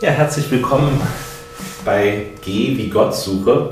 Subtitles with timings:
[0.00, 0.98] Ja, herzlich willkommen
[1.84, 3.68] bei Geh wie Gott suche.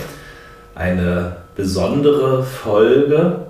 [0.74, 3.46] Eine besondere Folge,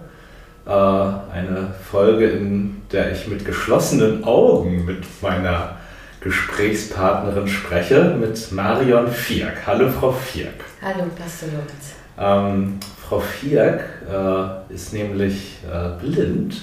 [0.64, 5.74] äh, eine Folge, in der ich mit geschlossenen Augen mit meiner
[6.20, 9.66] Gesprächspartnerin spreche, mit Marion Fierk.
[9.66, 10.54] Hallo, Frau Fierk.
[10.80, 11.96] Hallo, Pastor Lorenz.
[12.16, 16.62] Ähm, Frau Fierk äh, ist nämlich äh, blind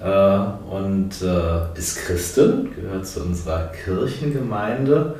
[0.00, 0.38] äh,
[0.70, 5.16] und äh, ist Christin, gehört zu unserer Kirchengemeinde.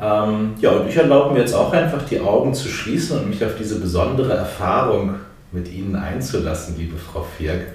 [0.00, 3.44] Ähm, ja, und ich erlaube mir jetzt auch einfach die Augen zu schließen und mich
[3.44, 5.16] auf diese besondere Erfahrung
[5.52, 7.66] mit Ihnen einzulassen, liebe Frau Fierk.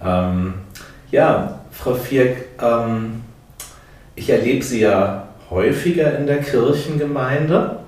[0.00, 0.54] Ja, ähm,
[1.10, 3.22] ja Frau Fierk, ähm,
[4.16, 7.78] ich erlebe Sie ja häufiger in der Kirchengemeinde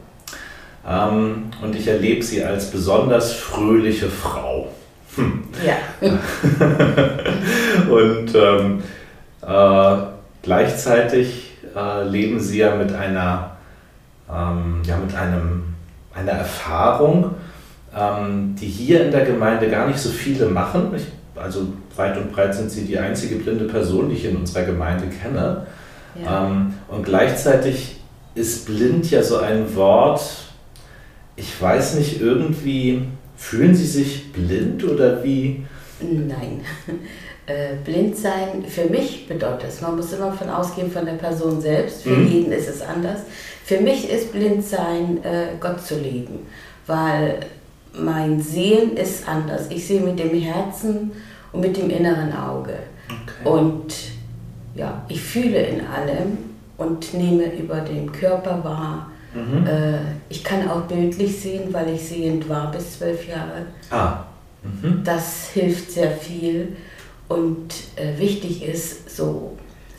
[0.89, 4.69] ähm, und ich erlebe Sie als besonders fröhliche Frau.
[5.17, 5.43] Hm.
[5.67, 5.77] Ja.
[7.91, 8.83] und ähm,
[9.43, 9.97] äh,
[10.43, 13.48] gleichzeitig äh, leben sie ja mit einer,
[14.33, 15.75] ähm, ja, mit einem,
[16.15, 17.35] einer Erfahrung,
[17.97, 20.93] ähm, die hier in der Gemeinde gar nicht so viele machen.
[20.97, 24.65] Ich, also weit und breit sind sie die einzige blinde Person, die ich in unserer
[24.65, 25.67] Gemeinde kenne.
[26.23, 26.47] Ja.
[26.47, 28.01] Ähm, und gleichzeitig
[28.35, 30.23] ist blind ja so ein Wort,
[31.37, 35.65] ich weiß nicht, irgendwie Fühlen Sie sich blind oder wie?
[36.01, 36.61] Nein.
[37.49, 41.61] Äh, blind sein für mich bedeutet es, man muss immer von ausgehen von der Person
[41.61, 42.29] selbst, für mhm.
[42.29, 43.21] jeden ist es anders.
[43.65, 46.47] Für mich ist blind sein, äh, Gott zu lieben,
[46.87, 47.41] weil
[47.95, 49.67] mein Sehen ist anders.
[49.71, 51.13] Ich sehe mit dem Herzen
[51.53, 52.75] und mit dem inneren Auge.
[53.09, 53.49] Okay.
[53.49, 53.95] Und
[54.75, 56.39] ja, ich fühle in allem
[56.77, 59.67] und nehme über den Körper wahr, Mhm.
[59.67, 63.67] Äh, ich kann auch bildlich sehen, weil ich sehend war bis zwölf Jahre.
[63.91, 64.25] Ah.
[64.63, 65.03] Mhm.
[65.05, 66.77] Das hilft sehr viel.
[67.29, 69.57] Und äh, wichtig ist, so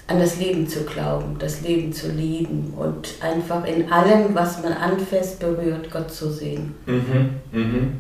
[0.08, 4.74] an das Leben zu glauben, das Leben zu lieben und einfach in allem, was man
[4.74, 6.74] anfasst, berührt, Gott zu sehen.
[6.88, 7.30] Mhm.
[7.52, 7.94] Mhm.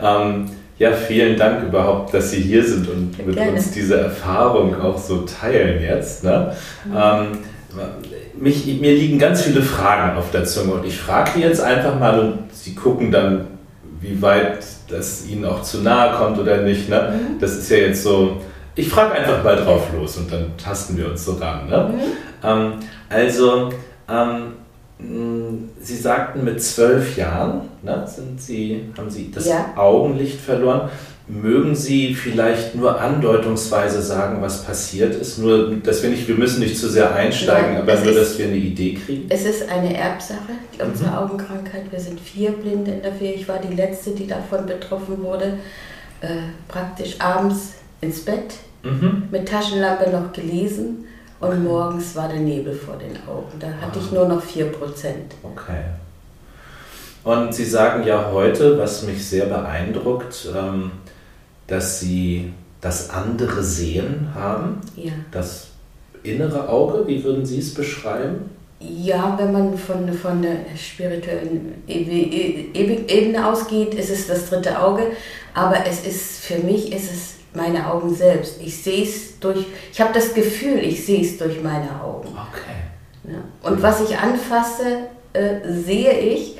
[0.00, 3.52] Ähm, ja, vielen Dank überhaupt, dass Sie hier sind und mit Gerne.
[3.52, 6.24] uns diese Erfahrung auch so teilen jetzt.
[6.24, 6.54] Ne?
[6.86, 6.96] Mhm.
[6.96, 7.26] Ähm,
[8.38, 11.98] mich, mir liegen ganz viele Fragen auf der Zunge und ich frage die jetzt einfach
[11.98, 13.57] mal und Sie gucken dann,
[14.00, 16.88] wie weit das Ihnen auch zu nahe kommt oder nicht.
[16.88, 17.12] Ne?
[17.12, 17.38] Mhm.
[17.40, 18.40] Das ist ja jetzt so,
[18.74, 21.68] ich frage einfach mal drauf los und dann tasten wir uns so ran.
[21.68, 21.92] Ne?
[21.92, 22.00] Mhm.
[22.44, 22.72] Ähm,
[23.08, 23.70] also,
[24.08, 24.54] ähm,
[25.80, 29.72] Sie sagten, mit zwölf Jahren ne, sind Sie, haben Sie das ja.
[29.76, 30.88] Augenlicht verloren.
[31.28, 35.38] Mögen Sie vielleicht nur andeutungsweise sagen, was passiert ist?
[35.38, 38.38] Nur, dass wir nicht, wir müssen nicht zu sehr einsteigen, Nein, aber nur, ist, dass
[38.38, 39.26] wir eine Idee kriegen.
[39.28, 40.52] Es ist eine Erbsache,
[40.82, 41.16] unsere mhm.
[41.16, 41.82] Augenkrankheit.
[41.90, 43.34] Wir sind vier Blinde in der Familie.
[43.34, 45.58] Ich war die Letzte, die davon betroffen wurde.
[46.20, 49.28] Äh, praktisch abends ins Bett, mhm.
[49.30, 51.04] mit Taschenlampe noch gelesen
[51.38, 51.58] und okay.
[51.58, 53.52] morgens war der Nebel vor den Augen.
[53.60, 54.02] Da hatte ah.
[54.04, 54.72] ich nur noch 4%.
[55.44, 55.84] Okay.
[57.22, 60.90] Und Sie sagen ja heute, was mich sehr beeindruckt, ähm,
[61.68, 65.12] dass sie das andere Sehen haben, ja.
[65.30, 65.68] das
[66.22, 68.50] innere Auge, wie würden Sie es beschreiben?
[68.80, 75.02] Ja, wenn man von, von der spirituellen Ebene ausgeht, ist es das dritte Auge,
[75.54, 78.60] aber es ist für mich ist es meine Augen selbst.
[78.62, 82.28] Ich sehe es durch, ich habe das Gefühl, ich sehe es durch meine Augen.
[82.28, 83.32] Okay.
[83.32, 83.68] Ja.
[83.68, 86.56] Und was ich anfasse, äh, sehe ich.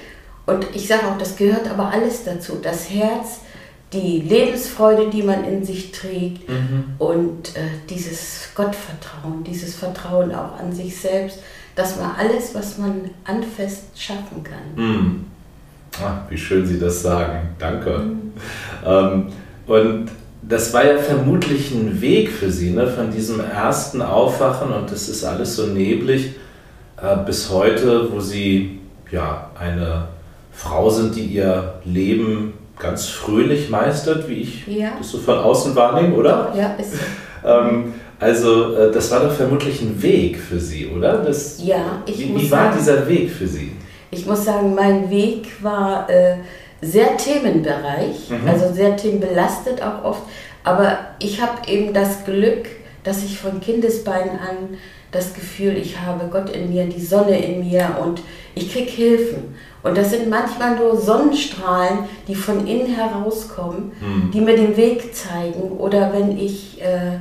[0.47, 2.57] Und ich sage auch, das gehört aber alles dazu.
[2.61, 3.41] Das Herz,
[3.93, 6.85] die Lebensfreude, die man in sich trägt mhm.
[6.99, 11.39] und äh, dieses Gottvertrauen, dieses Vertrauen auch an sich selbst,
[11.75, 14.75] dass man alles, was man anfasst, schaffen kann.
[14.77, 15.25] Mhm.
[16.05, 17.51] Ach, wie schön Sie das sagen.
[17.59, 17.99] Danke.
[17.99, 18.33] Mhm.
[18.85, 19.27] Ähm,
[19.67, 20.11] und
[20.43, 22.87] das war ja vermutlich ein Weg für Sie, ne?
[22.89, 26.35] von diesem ersten Aufwachen und das ist alles so neblig
[27.01, 30.09] äh, bis heute, wo Sie ja eine
[30.53, 34.93] Frau sind, die ihr Leben ganz fröhlich meistert, wie ich ja.
[34.99, 36.53] das so von außen wahrnehme, oder?
[36.57, 36.99] Ja, ist so.
[37.49, 41.19] ähm, also äh, das war doch vermutlich ein Weg für Sie, oder?
[41.19, 43.73] Das, ja, ich wie, muss wie war sagen, dieser Weg für Sie?
[44.11, 46.37] Ich muss sagen, mein Weg war äh,
[46.81, 48.49] sehr Themenbereich, mhm.
[48.49, 50.23] also sehr themenbelastet auch oft.
[50.65, 52.67] Aber ich habe eben das Glück,
[53.05, 54.79] dass ich von Kindesbeinen an
[55.11, 58.21] das Gefühl, ich habe Gott in mir, die Sonne in mir und
[58.55, 59.55] ich kriege Hilfen.
[59.83, 64.31] Und das sind manchmal nur Sonnenstrahlen, die von innen herauskommen, mhm.
[64.33, 65.63] die mir den Weg zeigen.
[65.79, 67.19] Oder wenn ich äh,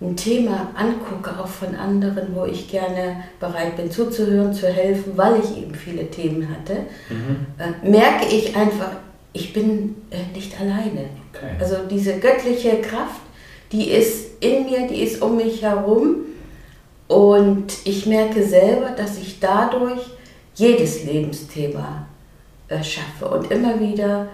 [0.00, 5.40] ein Thema angucke, auch von anderen, wo ich gerne bereit bin zuzuhören, zu helfen, weil
[5.40, 6.80] ich eben viele Themen hatte,
[7.10, 7.46] mhm.
[7.58, 8.92] äh, merke ich einfach,
[9.32, 11.06] ich bin äh, nicht alleine.
[11.34, 11.56] Okay.
[11.60, 13.20] Also diese göttliche Kraft,
[13.72, 16.16] die ist in mir, die ist um mich herum
[17.08, 20.00] Und ich merke selber, dass ich dadurch
[20.54, 22.06] jedes Lebensthema
[22.68, 24.28] äh, schaffe und immer wieder,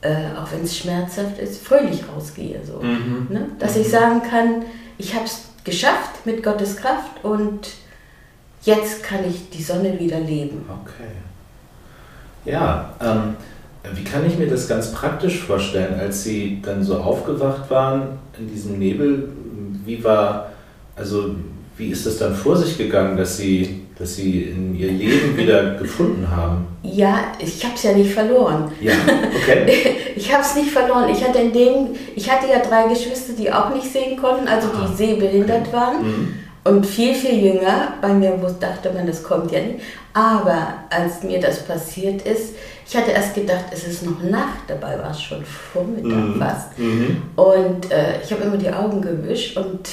[0.00, 2.60] äh, auch wenn es schmerzhaft ist, fröhlich rausgehe.
[2.64, 2.80] So.
[2.80, 3.26] Mhm.
[3.30, 3.46] Ne?
[3.58, 3.82] Dass mhm.
[3.82, 4.62] ich sagen kann,
[4.96, 7.68] ich habe es geschafft mit Gottes Kraft und
[8.62, 10.64] jetzt kann ich die Sonne wieder leben.
[10.68, 11.12] Okay.
[12.44, 13.36] Ja, ähm,
[13.94, 18.48] wie kann ich mir das ganz praktisch vorstellen, als Sie dann so aufgewacht waren in
[18.48, 19.30] diesem Nebel?
[19.84, 20.50] Wie war,
[20.98, 21.34] also
[21.78, 25.74] wie ist es dann vor sich gegangen, dass Sie, dass Sie in Ihr Leben wieder
[25.78, 26.66] gefunden haben?
[26.82, 28.72] Ja, ich habe es ja nicht verloren.
[28.80, 28.94] Ja,
[29.42, 29.96] okay.
[30.16, 31.08] ich habe es nicht verloren.
[31.10, 34.68] Ich hatte in dem, ich hatte ja drei Geschwister, die auch nicht sehen konnten, also
[34.68, 35.72] die ah, sehbehindert okay.
[35.72, 36.02] waren.
[36.02, 36.34] Mhm.
[36.64, 37.94] Und viel, viel jünger.
[38.02, 39.80] Bei mir dachte man, das kommt ja nicht.
[40.12, 42.54] Aber als mir das passiert ist,
[42.86, 46.38] ich hatte erst gedacht, es ist noch Nacht, dabei war es schon Vormittag mhm.
[46.40, 46.78] fast.
[46.78, 47.22] Mhm.
[47.36, 49.88] Und äh, ich habe immer die Augen gewischt und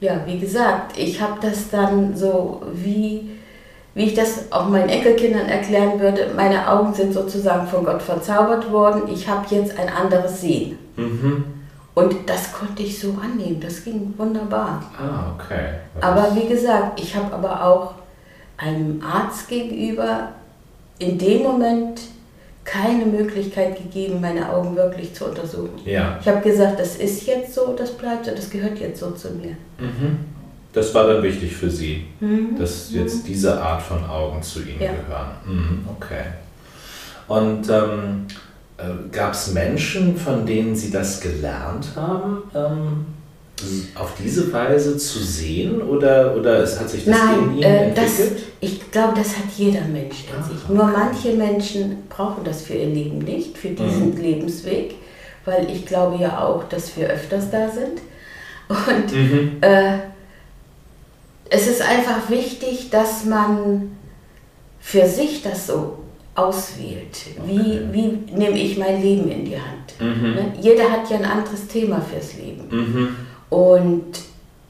[0.00, 3.30] ja, wie gesagt, ich habe das dann so, wie,
[3.94, 8.70] wie ich das auch meinen Enkelkindern erklären würde, meine Augen sind sozusagen von Gott verzaubert
[8.70, 10.78] worden, ich habe jetzt ein anderes Sehen.
[10.96, 11.44] Mhm.
[11.94, 14.82] Und das konnte ich so annehmen, das ging wunderbar.
[14.98, 15.76] Ah, okay.
[16.00, 17.94] Aber wie gesagt, ich habe aber auch
[18.58, 20.28] einem Arzt gegenüber
[20.98, 22.00] in dem Moment
[22.66, 25.80] keine Möglichkeit gegeben, meine Augen wirklich zu untersuchen.
[25.84, 26.18] Ja.
[26.20, 29.30] Ich habe gesagt, das ist jetzt so, das bleibt so, das gehört jetzt so zu
[29.30, 29.56] mir.
[29.78, 30.18] Mhm.
[30.72, 32.58] Das war dann wichtig für Sie, mhm.
[32.58, 33.28] dass jetzt mhm.
[33.28, 34.90] diese Art von Augen zu Ihnen ja.
[34.92, 35.30] gehören.
[35.46, 35.88] Mhm.
[35.96, 36.24] Okay.
[37.28, 38.26] Und ähm,
[38.78, 43.06] äh, Gab es Menschen, von denen Sie das gelernt haben, ähm,
[43.94, 47.88] auf diese Weise zu sehen oder, oder es hat sich das Nein, in Ihnen äh,
[47.88, 48.32] entwickelt?
[48.32, 50.58] Das, ich glaube, das hat jeder Mensch in ah, sich.
[50.64, 50.74] Okay.
[50.74, 54.20] Nur manche Menschen brauchen das für ihr Leben nicht, für diesen mhm.
[54.20, 54.96] Lebensweg,
[55.46, 58.02] weil ich glaube ja auch, dass wir öfters da sind.
[58.68, 59.56] Und mhm.
[59.62, 59.98] äh,
[61.48, 63.96] es ist einfach wichtig, dass man
[64.80, 65.98] für sich das so
[66.34, 67.18] auswählt.
[67.46, 67.88] Wie, okay.
[67.92, 69.94] wie nehme ich mein Leben in die Hand?
[69.98, 70.34] Mhm.
[70.34, 70.52] Ne?
[70.60, 72.68] Jeder hat ja ein anderes Thema fürs Leben.
[73.50, 74.18] Und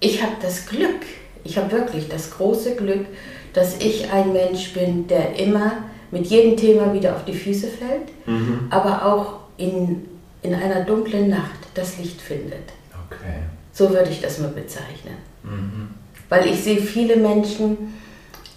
[0.00, 1.02] ich habe das Glück,
[1.44, 3.06] ich habe wirklich das große Glück,
[3.52, 5.72] dass ich ein Mensch bin, der immer
[6.10, 8.66] mit jedem Thema wieder auf die Füße fällt, mhm.
[8.70, 10.06] aber auch in,
[10.42, 12.72] in einer dunklen Nacht das Licht findet.
[13.06, 13.40] Okay.
[13.72, 15.16] So würde ich das mal bezeichnen.
[15.42, 15.88] Mhm.
[16.28, 17.94] Weil ich sehe viele Menschen,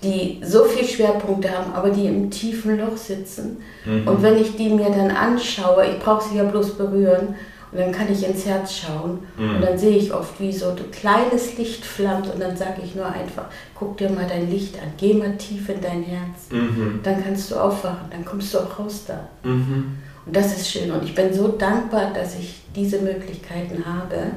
[0.04, 3.57] die so viele Schwerpunkte haben, aber die im tiefen Loch sitzen.
[3.86, 4.07] Mhm.
[4.07, 7.36] Und wenn ich die mir dann anschaue, ich brauche sie ja bloß berühren,
[7.71, 9.56] und dann kann ich ins Herz schauen mhm.
[9.56, 12.95] und dann sehe ich oft, wie so ein kleines Licht flammt und dann sage ich
[12.95, 13.45] nur einfach,
[13.75, 17.00] guck dir mal dein Licht an, geh mal tief in dein Herz, mhm.
[17.04, 19.27] dann kannst du aufwachen, dann kommst du auch raus da.
[19.44, 19.98] Mhm.
[20.25, 24.31] Und das ist schön und ich bin so dankbar, dass ich diese Möglichkeiten habe.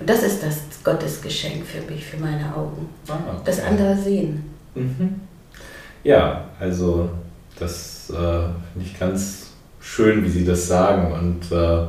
[0.00, 2.88] Und das ist das Gottesgeschenk für mich, für meine Augen.
[3.08, 3.40] Ah, okay.
[3.44, 4.44] Das andere sehen.
[4.74, 5.20] Mhm.
[6.04, 7.10] Ja, also
[7.58, 9.48] das äh, finde ich ganz
[9.80, 11.12] schön, wie Sie das sagen.
[11.12, 11.88] Und äh, äh,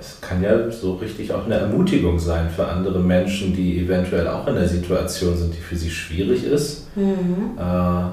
[0.00, 4.46] es kann ja so richtig auch eine Ermutigung sein für andere Menschen, die eventuell auch
[4.46, 6.88] in der Situation sind, die für sie schwierig ist.
[6.96, 7.58] Mhm.
[7.58, 8.12] Äh,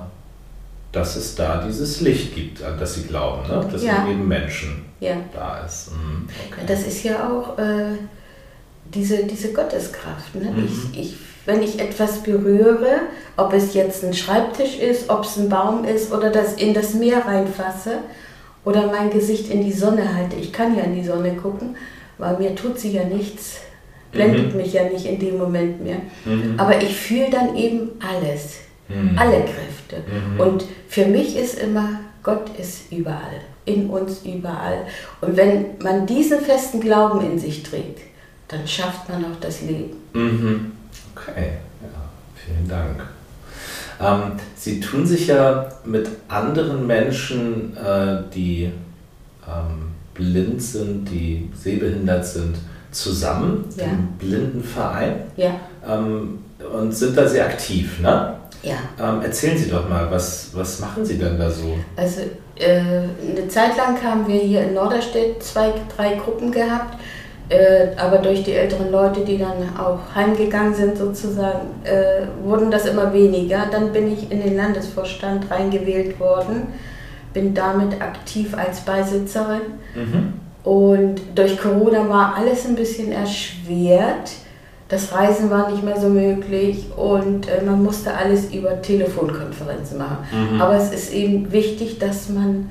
[0.92, 3.66] dass es da dieses Licht gibt, an das sie glauben, ne?
[3.72, 4.04] dass ja.
[4.04, 5.16] in jedem Menschen ja.
[5.34, 5.92] da ist.
[5.92, 6.28] Mhm.
[6.52, 6.62] Okay.
[6.68, 7.96] Das ist ja auch äh,
[8.94, 10.36] diese, diese Gotteskraft.
[10.36, 10.52] Ne?
[10.52, 10.66] Mhm.
[10.66, 13.02] Ich, ich wenn ich etwas berühre,
[13.36, 16.94] ob es jetzt ein Schreibtisch ist, ob es ein Baum ist oder das in das
[16.94, 18.00] Meer reinfasse
[18.64, 20.36] oder mein Gesicht in die Sonne halte.
[20.36, 21.76] Ich kann ja in die Sonne gucken,
[22.18, 23.62] weil mir tut sie ja nichts,
[24.12, 24.62] blendet mhm.
[24.62, 25.98] mich ja nicht in dem Moment mehr.
[26.26, 26.56] Mhm.
[26.58, 29.18] Aber ich fühle dann eben alles, mhm.
[29.18, 30.04] alle Kräfte.
[30.08, 30.40] Mhm.
[30.40, 34.86] Und für mich ist immer, Gott ist überall, in uns überall.
[35.22, 38.00] Und wenn man diesen festen Glauben in sich trägt,
[38.48, 39.96] dann schafft man auch das Leben.
[40.14, 40.72] Mhm.
[41.16, 43.02] Okay, ja, vielen Dank.
[44.02, 48.72] Ähm, Sie tun sich ja mit anderen Menschen, äh, die
[49.48, 52.56] ähm, blind sind, die sehbehindert sind,
[52.92, 53.86] zusammen ja.
[53.86, 55.52] im Blindenverein ja.
[55.88, 56.40] ähm,
[56.74, 58.36] und sind da sehr aktiv, ne?
[58.64, 58.76] Ja.
[59.00, 61.78] Ähm, erzählen Sie doch mal, was, was machen Sie denn da so?
[61.96, 62.22] Also
[62.56, 67.00] äh, eine Zeit lang haben wir hier in Norderstedt zwei, drei Gruppen gehabt
[67.52, 72.86] äh, aber durch die älteren Leute, die dann auch heimgegangen sind sozusagen, äh, wurden das
[72.86, 73.66] immer weniger.
[73.70, 76.68] Dann bin ich in den Landesvorstand reingewählt worden,
[77.34, 79.62] bin damit aktiv als Beisitzerin.
[79.94, 80.34] Mhm.
[80.64, 84.32] Und durch Corona war alles ein bisschen erschwert.
[84.88, 90.20] Das Reisen war nicht mehr so möglich und äh, man musste alles über Telefonkonferenzen machen.
[90.32, 90.62] Mhm.
[90.62, 92.70] Aber es ist eben wichtig, dass man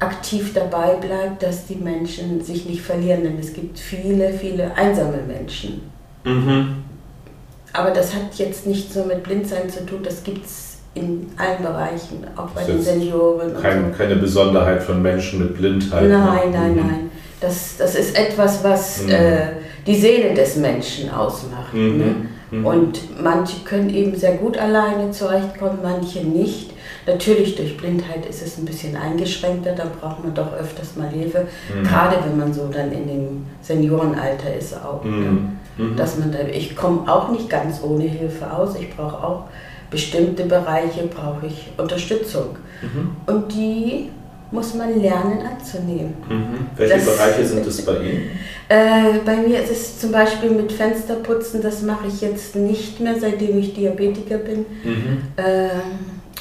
[0.00, 5.18] aktiv dabei bleibt, dass die Menschen sich nicht verlieren, denn es gibt viele, viele einsame
[5.26, 5.82] Menschen.
[6.24, 6.82] Mhm.
[7.72, 11.62] aber das hat jetzt nicht so mit Blindsein zu tun, das gibt es in allen
[11.62, 13.54] Bereichen, auch bei den Senioren.
[13.60, 13.98] Kein, so.
[13.98, 16.02] Keine Besonderheit von Menschen mit Blindheit.
[16.02, 16.08] Ne?
[16.08, 16.76] Nein, nein, mhm.
[16.76, 17.10] nein.
[17.40, 19.10] Das, das ist etwas, was mhm.
[19.10, 19.38] äh,
[19.86, 21.72] die Seele des Menschen ausmacht.
[21.72, 21.98] Mhm.
[21.98, 22.14] Ne?
[22.50, 22.66] Mhm.
[22.66, 26.72] Und manche können eben sehr gut alleine zurechtkommen, manche nicht.
[27.08, 31.46] Natürlich durch Blindheit ist es ein bisschen eingeschränkter, da braucht man doch öfters mal Hilfe,
[31.74, 31.82] mhm.
[31.82, 35.02] gerade wenn man so dann in dem Seniorenalter ist auch.
[35.02, 35.56] Mhm.
[35.78, 35.94] Ne?
[35.96, 39.44] Dass man da, ich komme auch nicht ganz ohne Hilfe aus, ich brauche auch
[39.90, 42.56] bestimmte Bereiche, brauche ich Unterstützung.
[42.82, 43.32] Mhm.
[43.32, 44.10] Und die
[44.50, 46.14] muss man lernen anzunehmen.
[46.28, 46.66] Mhm.
[46.76, 48.22] Welche das, Bereiche sind es bei Ihnen?
[48.70, 53.14] Äh, bei mir ist es zum Beispiel mit Fensterputzen, das mache ich jetzt nicht mehr,
[53.18, 55.22] seitdem ich Diabetiker bin, mhm.
[55.36, 55.70] äh,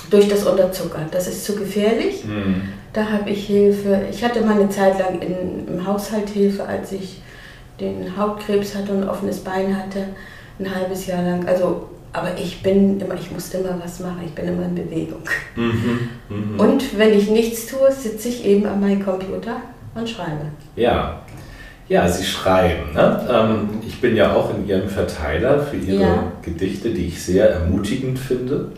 [0.09, 1.07] durch das Unterzuckern.
[1.11, 2.23] Das ist zu gefährlich.
[2.25, 2.69] Mhm.
[2.93, 4.05] Da habe ich Hilfe.
[4.09, 7.21] Ich hatte mal eine Zeit lang in, im Haushalt Hilfe, als ich
[7.79, 10.07] den Hautkrebs hatte und ein offenes Bein hatte,
[10.59, 11.47] ein halbes Jahr lang.
[11.47, 15.21] Also aber ich bin immer, ich muss immer was machen, ich bin immer in Bewegung.
[15.55, 16.63] Mhm, mh.
[16.63, 19.57] Und wenn ich nichts tue, sitze ich eben an meinem Computer
[19.93, 20.45] und schreibe.
[20.75, 21.21] Ja,
[21.89, 22.93] ja, Sie schreiben.
[22.93, 23.27] Ne?
[23.29, 26.31] Ähm, ich bin ja auch in Ihrem Verteiler für Ihre ja.
[26.41, 28.71] Gedichte, die ich sehr ermutigend finde.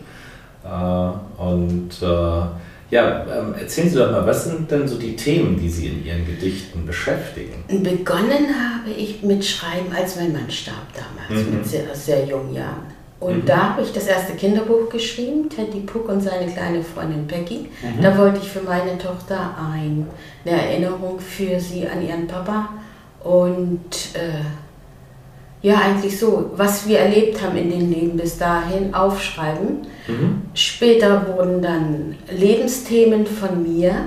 [0.64, 5.58] Äh, und äh, ja, ähm, erzählen Sie doch mal, was sind denn so die Themen,
[5.58, 7.64] die Sie in Ihren Gedichten beschäftigen?
[7.68, 11.56] Begonnen habe ich mit Schreiben, als mein Mann starb damals, mhm.
[11.56, 13.00] mit sehr, sehr jungen Jahren.
[13.20, 13.46] Und mhm.
[13.46, 17.68] da habe ich das erste Kinderbuch geschrieben, Teddy Puck und seine kleine Freundin Becky.
[17.82, 18.02] Mhm.
[18.02, 20.06] Da wollte ich für meine Tochter ein,
[20.44, 22.70] eine Erinnerung für sie an ihren Papa
[23.22, 24.42] und äh,
[25.62, 29.86] ja, eigentlich so, was wir erlebt haben in dem Leben bis dahin, aufschreiben.
[30.08, 30.42] Mhm.
[30.54, 34.06] Später wurden dann Lebensthemen von mir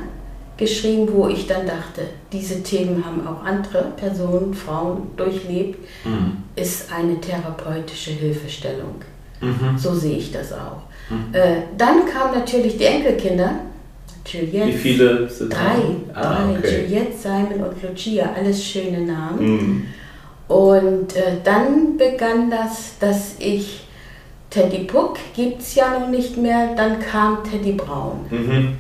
[0.58, 6.38] geschrieben, wo ich dann dachte, diese Themen haben auch andere Personen, Frauen durchlebt, mhm.
[6.56, 8.96] ist eine therapeutische Hilfestellung.
[9.42, 9.78] Mhm.
[9.78, 10.84] So sehe ich das auch.
[11.10, 11.34] Mhm.
[11.34, 13.52] Äh, dann kamen natürlich die Enkelkinder.
[14.26, 15.60] Juliette, Wie viele sind Drei.
[16.14, 16.58] Ah, drei.
[16.58, 16.84] Okay.
[16.84, 19.86] Juliette, Simon und Lucia, alles schöne Namen.
[20.48, 23.88] Und äh, dann begann das, dass ich
[24.50, 28.26] Teddy Puck gibt es ja noch nicht mehr, dann kam Teddy Braun.
[28.30, 28.78] Mhm.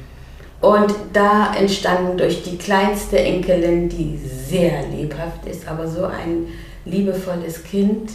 [0.61, 6.47] Und da entstanden durch die kleinste Enkelin, die sehr lebhaft ist, aber so ein
[6.85, 8.11] liebevolles Kind,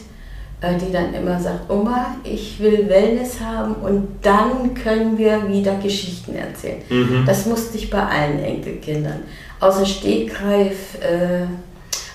[0.61, 5.75] äh, die dann immer sagt, Oma, ich will Wellness haben und dann können wir wieder
[5.77, 6.81] Geschichten erzählen.
[6.89, 7.25] Mhm.
[7.27, 9.21] Das musste ich bei allen Enkelkindern.
[9.61, 11.45] Außer Stegreif, äh,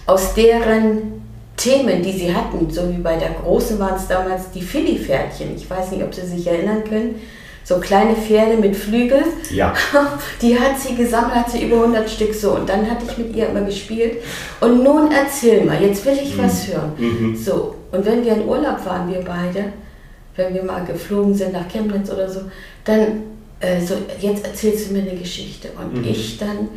[0.05, 1.22] aus deren
[1.57, 5.55] Themen, die sie hatten, so wie bei der Großen waren es damals die Philly-Pferdchen.
[5.55, 7.15] Ich weiß nicht, ob Sie sich erinnern können
[7.63, 9.23] so kleine Pferde mit Flügel.
[9.51, 9.73] Ja.
[10.41, 12.55] Die hat sie gesammelt, hat sie über 100 Stück so.
[12.55, 14.17] Und dann hatte ich mit ihr immer gespielt.
[14.59, 16.43] Und nun erzähl mal, jetzt will ich mhm.
[16.43, 16.91] was hören.
[16.97, 17.35] Mhm.
[17.35, 17.75] So.
[17.91, 19.71] Und wenn wir in Urlaub waren, wir beide,
[20.35, 22.41] wenn wir mal geflogen sind nach Chemnitz oder so,
[22.83, 23.23] dann
[23.59, 25.69] äh, so, jetzt erzählst du mir eine Geschichte.
[25.79, 26.03] Und mhm.
[26.05, 26.67] ich dann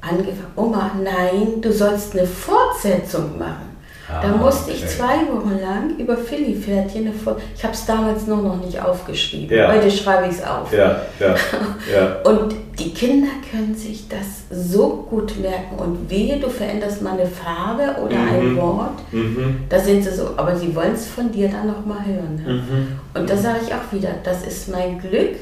[0.00, 3.67] angefangen, Oma, nein, du sollst eine Fortsetzung machen.
[4.10, 4.80] Ah, da musste okay.
[4.82, 7.12] ich zwei Wochen lang über Philly-Pferdchen,
[7.54, 9.70] ich habe es damals nur noch nicht aufgeschrieben, ja.
[9.70, 10.72] heute schreibe ich es auf.
[10.72, 11.34] Ja, ja,
[11.92, 12.16] ja.
[12.24, 17.26] Und die Kinder können sich das so gut merken und wehe, du veränderst mal eine
[17.26, 18.28] Farbe oder mhm.
[18.30, 19.56] ein Wort, mhm.
[19.68, 22.42] da sind sie so, aber sie wollen es von dir dann nochmal hören.
[22.42, 22.52] Ne?
[22.54, 22.86] Mhm.
[23.12, 25.36] Und da sage ich auch wieder, das ist mein Glück,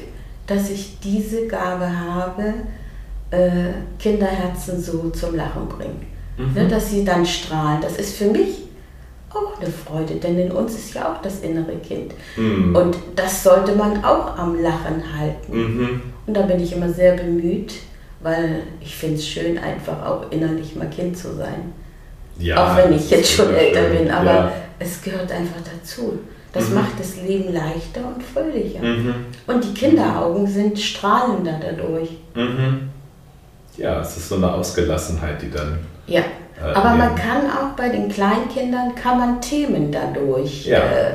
[0.45, 2.53] dass ich diese Gabe habe,
[3.31, 6.53] äh, Kinderherzen so zum Lachen bringen mhm.
[6.53, 7.81] ne, dass sie dann strahlen.
[7.81, 8.63] Das ist für mich
[9.29, 12.13] auch eine Freude, denn in uns ist ja auch das innere Kind.
[12.35, 12.75] Mhm.
[12.75, 15.57] Und das sollte man auch am Lachen halten.
[15.57, 16.01] Mhm.
[16.25, 17.73] Und da bin ich immer sehr bemüht,
[18.21, 21.73] weil ich finde es schön, einfach auch innerlich mal Kind zu sein.
[22.39, 23.97] Ja, auch wenn ich jetzt schon älter schön.
[23.97, 24.51] bin, aber ja.
[24.79, 26.19] es gehört einfach dazu.
[26.53, 26.75] Das mhm.
[26.75, 28.81] macht das Leben leichter und fröhlicher.
[28.81, 29.13] Mhm.
[29.45, 32.09] Und die Kinderaugen sind strahlender dadurch.
[33.77, 33.83] Mhm.
[33.83, 37.89] Ja, es ist so eine Ausgelassenheit, die dann ja, äh, aber man kann auch bei
[37.89, 40.79] den Kleinkindern, kann man Themen dadurch, ja.
[40.79, 41.13] äh,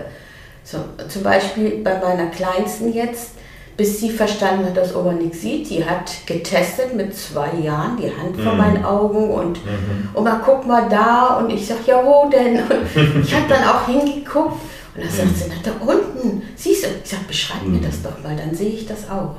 [0.62, 0.78] so,
[1.08, 3.32] zum Beispiel bei meiner Kleinsten jetzt,
[3.76, 8.10] bis sie verstanden hat, dass Oma nichts sieht, die hat getestet mit zwei Jahren die
[8.14, 8.58] Hand vor mhm.
[8.58, 10.08] meinen Augen und mhm.
[10.14, 12.58] Oma, guck mal da und ich sag, ja wo denn?
[12.58, 14.60] Und ich habe dann auch hingeguckt
[14.94, 15.34] und dann sagt mhm.
[15.34, 17.84] sie, na da unten, siehst du, ich sag, beschreib mir mhm.
[17.84, 19.36] das doch mal, dann sehe ich das auch.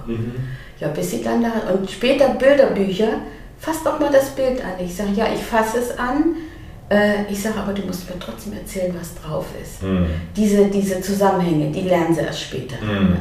[0.83, 3.21] Ja, bis sie dann da, und später Bilderbücher,
[3.57, 4.73] fass doch mal das Bild an.
[4.83, 6.35] Ich sage, ja, ich fasse es an.
[6.89, 9.81] Äh, ich sage, aber du musst mir trotzdem erzählen, was drauf ist.
[9.81, 10.07] Mhm.
[10.35, 12.75] Diese, diese Zusammenhänge, die lernen sie erst später.
[12.83, 13.15] Mhm.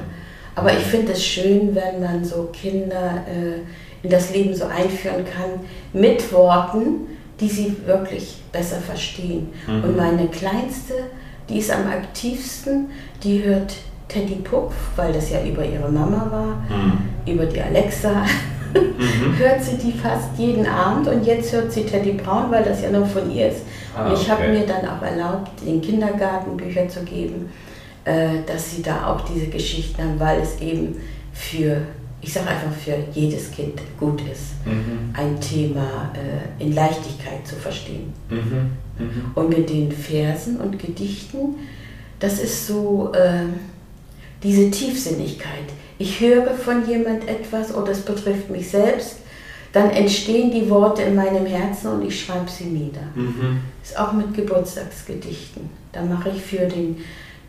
[0.56, 3.60] Aber ich finde es schön, wenn man so Kinder äh,
[4.02, 5.60] in das Leben so einführen kann
[5.92, 7.06] mit Worten,
[7.38, 9.52] die sie wirklich besser verstehen.
[9.68, 9.84] Mhm.
[9.84, 10.94] Und meine Kleinste,
[11.48, 12.90] die ist am aktivsten,
[13.22, 13.76] die hört
[14.12, 17.32] Teddy Puff, weil das ja über ihre Mama war, mhm.
[17.32, 18.24] über die Alexa.
[18.74, 19.36] Mhm.
[19.38, 22.90] hört sie die fast jeden Abend und jetzt hört sie Teddy Brown, weil das ja
[22.90, 23.62] nur von ihr ist.
[23.96, 24.30] Ah, und ich okay.
[24.30, 27.50] habe mir dann auch erlaubt, den Kindergarten Bücher zu geben,
[28.04, 30.96] äh, dass sie da auch diese Geschichten haben, weil es eben
[31.32, 31.82] für
[32.22, 35.12] ich sage einfach, für jedes Kind gut ist, mhm.
[35.12, 38.12] ein Thema äh, in Leichtigkeit zu verstehen.
[38.30, 38.70] Mhm.
[38.98, 39.24] Mhm.
[39.34, 41.56] Und mit den Versen und Gedichten,
[42.20, 43.46] das ist so äh,
[44.42, 45.68] diese Tiefsinnigkeit.
[45.98, 49.16] Ich höre von jemand etwas oder es betrifft mich selbst,
[49.72, 53.02] dann entstehen die Worte in meinem Herzen und ich schreibe sie nieder.
[53.14, 53.60] Mhm.
[53.82, 55.70] Ist auch mit Geburtstagsgedichten.
[55.92, 56.96] Da mache ich für den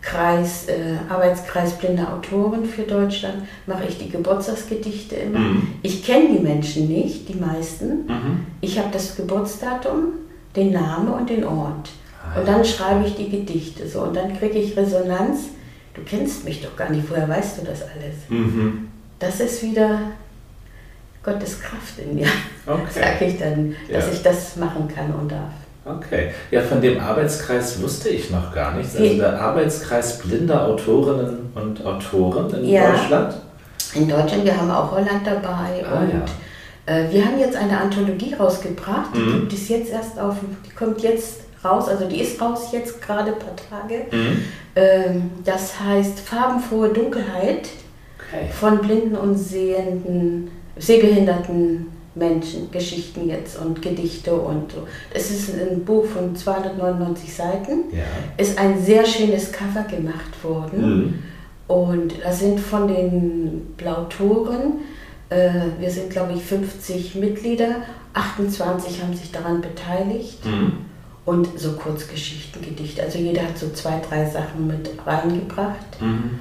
[0.02, 5.40] Kreis, äh, Arbeitskreis Blinde Autoren für Deutschland, mache ich die Geburtstagsgedichte immer.
[5.40, 5.68] Mhm.
[5.82, 8.06] Ich kenne die Menschen nicht, die meisten.
[8.06, 8.46] Mhm.
[8.62, 10.14] Ich habe das Geburtsdatum,
[10.56, 11.90] den Namen und den Ort.
[12.22, 15.46] Ah, und dann schreibe ich die Gedichte so und dann kriege ich Resonanz.
[15.94, 18.16] Du kennst mich doch gar nicht, woher weißt du das alles?
[18.30, 18.88] Mhm.
[19.20, 20.00] Das ist wieder
[21.22, 22.28] Gottes Kraft in mir,
[22.66, 22.82] okay.
[22.90, 24.12] sage ich dann, dass ja.
[24.12, 25.54] ich das machen kann und darf.
[25.86, 26.32] Okay.
[26.50, 28.96] Ja, von dem Arbeitskreis wusste ich noch gar nichts.
[28.96, 33.36] Also der Arbeitskreis blinder Autorinnen und Autoren in ja, Deutschland.
[33.94, 36.26] In Deutschland, wir haben auch Holland dabei ah, und ja.
[36.86, 39.40] äh, wir haben jetzt eine Anthologie rausgebracht, die mhm.
[39.42, 40.36] gibt es jetzt erst auf,
[40.66, 44.06] die kommt jetzt raus, also die ist raus jetzt gerade ein paar Tage.
[44.10, 44.44] Mhm.
[44.75, 47.70] Ähm, das heißt Farbenfrohe Dunkelheit
[48.18, 48.50] okay.
[48.51, 54.88] von blinden und sehenden, sehbehinderten Menschen, Geschichten jetzt und Gedichte und so.
[55.13, 57.86] Es ist ein Buch von 299 Seiten.
[57.92, 58.03] Ja.
[58.38, 60.98] Ist ein sehr schönes Cover gemacht worden.
[60.98, 61.13] Mhm.
[61.68, 64.82] Und da sind von den Blautoren,
[65.30, 65.50] äh,
[65.80, 67.77] wir sind glaube ich 50 Mitglieder,
[68.13, 70.46] 28 haben sich daran beteiligt.
[70.46, 70.93] Mhm.
[71.25, 73.01] Und so Kurzgeschichten, Gedichte.
[73.01, 76.02] Also jeder hat so zwei, drei Sachen mit reingebracht.
[76.02, 76.39] Mhm.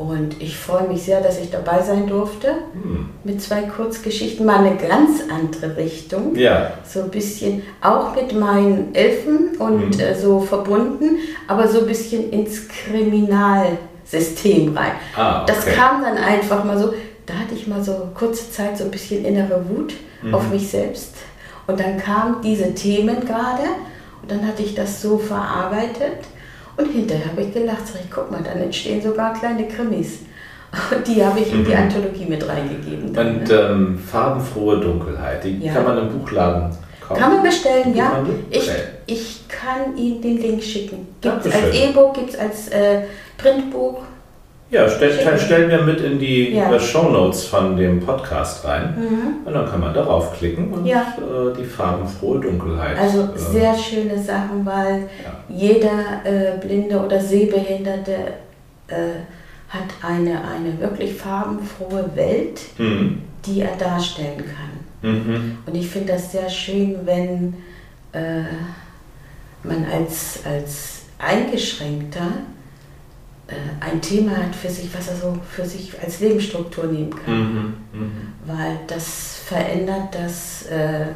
[0.00, 2.54] Und ich freue mich sehr, dass ich dabei sein durfte.
[2.72, 3.10] Hm.
[3.22, 6.34] Mit zwei Kurzgeschichten, mal eine ganz andere Richtung.
[6.36, 6.72] Ja.
[6.88, 10.00] So ein bisschen auch mit meinen Elfen und hm.
[10.00, 14.92] äh, so verbunden, aber so ein bisschen ins Kriminalsystem rein.
[15.14, 15.52] Ah, okay.
[15.54, 16.94] Das kam dann einfach mal so,
[17.26, 20.34] da hatte ich mal so kurze Zeit so ein bisschen innere Wut mhm.
[20.34, 21.12] auf mich selbst.
[21.66, 23.64] Und dann kamen diese Themen gerade
[24.30, 26.18] dann hatte ich das so verarbeitet
[26.76, 30.20] und hinterher habe ich gelacht, sag ich, guck mal, dann entstehen sogar kleine Krimis.
[30.90, 31.76] Und die habe ich in die mhm.
[31.76, 33.12] Anthologie mit reingegeben.
[33.12, 33.54] Dann, Und ne?
[33.54, 35.72] ähm, farbenfrohe Dunkelheit, die ja.
[35.72, 37.20] kann man im Buchladen kaufen.
[37.20, 38.24] Kann man bestellen, ja.
[38.50, 38.70] Ich,
[39.06, 41.08] ich kann Ihnen den Link schicken.
[41.20, 43.02] Gibt es als E-Book, gibt es als äh,
[43.36, 44.02] Printbuch.
[44.70, 46.78] Ja, stell, kann, stellen wir mit in die ja.
[46.78, 48.94] Show Notes von dem Podcast rein.
[48.96, 49.46] Mhm.
[49.46, 51.14] Und dann kann man darauf klicken und ja.
[51.18, 52.96] äh, die farbenfrohe Dunkelheit.
[52.96, 55.44] Also äh, sehr schöne Sachen, weil ja.
[55.48, 58.12] jeder äh, Blinde oder Sehbehinderte
[58.86, 58.94] äh,
[59.68, 63.22] hat eine, eine wirklich farbenfrohe Welt, mhm.
[63.44, 65.10] die er darstellen kann.
[65.10, 65.58] Mhm.
[65.66, 67.54] Und ich finde das sehr schön, wenn
[68.12, 68.42] äh,
[69.64, 72.59] man als, als Eingeschränkter äh,
[73.80, 77.34] ein Thema hat für sich, was er so für sich als Lebensstruktur nehmen kann.
[77.34, 78.10] Mhm, mh.
[78.46, 81.06] Weil das verändert das, äh,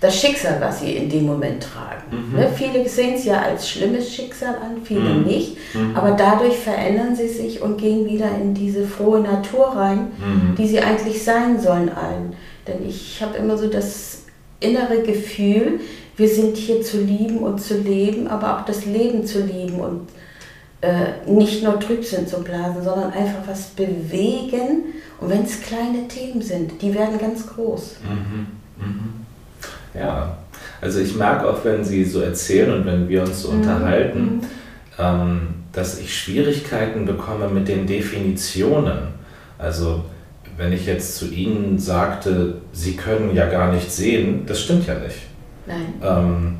[0.00, 2.30] das Schicksal, was sie in dem Moment tragen.
[2.30, 2.38] Mhm.
[2.38, 2.48] Ne?
[2.54, 5.22] Viele sehen es ja als schlimmes Schicksal an, viele mhm.
[5.24, 5.56] nicht.
[5.74, 5.96] Mhm.
[5.96, 10.54] Aber dadurch verändern sie sich und gehen wieder in diese frohe Natur rein, mhm.
[10.56, 12.34] die sie eigentlich sein sollen allen.
[12.66, 14.22] Denn ich habe immer so das
[14.60, 15.80] innere Gefühl,
[16.16, 20.08] wir sind hier zu lieben und zu leben, aber auch das Leben zu lieben und
[20.82, 24.84] äh, nicht nur Trübsinn zu blasen, sondern einfach was bewegen.
[25.20, 27.98] Und wenn es kleine Themen sind, die werden ganz groß.
[28.02, 28.46] Mhm.
[28.84, 29.12] Mhm.
[29.94, 30.38] Ja,
[30.80, 33.58] also ich merke auch, wenn Sie so erzählen und wenn wir uns so mhm.
[33.58, 34.40] unterhalten,
[34.98, 35.40] ähm,
[35.72, 39.08] dass ich Schwierigkeiten bekomme mit den Definitionen.
[39.58, 40.04] Also
[40.56, 44.94] wenn ich jetzt zu Ihnen sagte, Sie können ja gar nicht sehen, das stimmt ja
[44.94, 45.18] nicht.
[45.66, 45.94] Nein.
[46.02, 46.56] Ähm,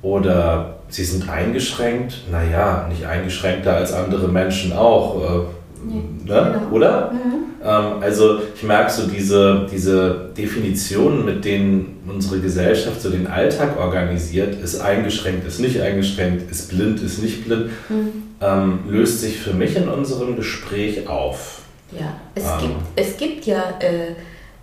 [0.00, 5.44] oder sie sind eingeschränkt, naja, nicht eingeschränkter als andere Menschen auch, äh,
[5.84, 6.60] nee, ne?
[6.60, 6.70] genau.
[6.70, 7.10] oder?
[7.10, 7.34] Mhm.
[7.64, 13.76] Ähm, also ich merke so diese, diese Definitionen, mit denen unsere Gesellschaft so den Alltag
[13.76, 18.12] organisiert, ist eingeschränkt, ist nicht eingeschränkt, ist blind, ist nicht blind, mhm.
[18.40, 21.62] ähm, löst sich für mich in unserem Gespräch auf.
[21.90, 23.62] Ja, es, ähm, gibt, es gibt ja...
[23.80, 24.14] Äh,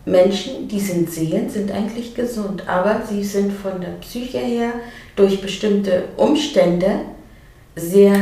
[0.06, 4.74] Menschen, die sind sehend, sind eigentlich gesund, aber sie sind von der Psyche her
[5.16, 7.02] durch bestimmte Umstände
[7.76, 8.16] sehr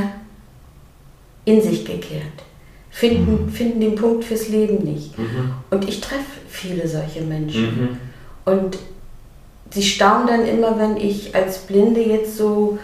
[1.45, 2.43] in sich gekehrt,
[2.89, 3.49] finden, mhm.
[3.49, 5.17] finden den Punkt fürs Leben nicht.
[5.17, 5.53] Mhm.
[5.71, 7.63] Und ich treffe viele solche Menschen.
[7.63, 7.97] Mhm.
[8.45, 8.77] Und
[9.71, 12.77] sie staunen dann immer, wenn ich als Blinde jetzt so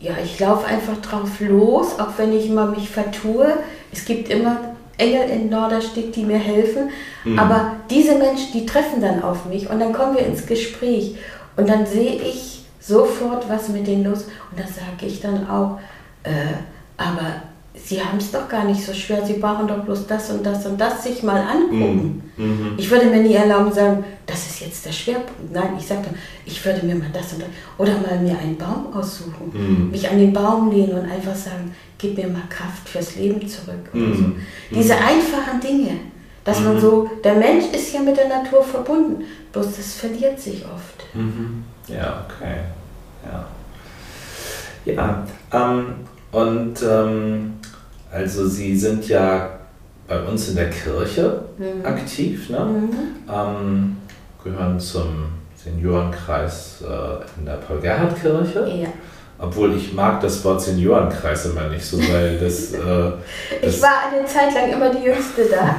[0.00, 3.46] ja, ich laufe einfach drauf los, auch wenn ich immer mich vertue.
[3.92, 6.90] Es gibt immer Engel in Norderstedt, die mir helfen.
[7.24, 7.38] Mhm.
[7.38, 11.16] Aber diese Menschen, die treffen dann auf mich und dann kommen wir ins Gespräch.
[11.56, 15.78] Und dann sehe ich sofort, was mit denen los Und dann sage ich dann auch,
[16.22, 16.30] äh,
[16.96, 17.42] aber
[17.84, 20.64] Sie haben es doch gar nicht so schwer, Sie brauchen doch bloß das und das
[20.66, 22.22] und das sich mal angucken.
[22.36, 22.44] Mhm.
[22.44, 22.74] mhm.
[22.76, 25.52] Ich würde mir nie erlauben sagen, das ist jetzt der Schwerpunkt.
[25.52, 28.56] Nein, ich sage dann, ich würde mir mal das und das oder mal mir einen
[28.56, 29.90] Baum aussuchen, mhm.
[29.90, 33.92] mich an den Baum lehnen und einfach sagen, gib mir mal Kraft fürs Leben zurück.
[33.92, 34.14] Mhm.
[34.70, 34.76] So.
[34.76, 35.98] Diese einfachen Dinge,
[36.44, 36.80] dass man mhm.
[36.80, 41.14] so, der Mensch ist ja mit der Natur verbunden, bloß das verliert sich oft.
[41.14, 41.64] Mhm.
[41.88, 42.56] Ja, okay.
[43.24, 43.46] Ja.
[44.86, 45.94] Ja, ähm,
[46.30, 47.54] und ähm,
[48.10, 49.50] also Sie sind ja
[50.06, 51.84] bei uns in der Kirche mhm.
[51.84, 52.60] aktiv, ne?
[52.60, 52.90] Mhm.
[53.32, 53.96] Ähm,
[54.42, 58.68] gehören zum Seniorenkreis äh, in der Paul-Gerhardt-Kirche.
[58.68, 58.88] Ja.
[59.38, 62.72] Obwohl ich mag das Wort Seniorenkreis immer nicht so, weil das.
[62.72, 62.78] Äh,
[63.62, 65.76] das ich war eine Zeit lang immer die Jüngste da.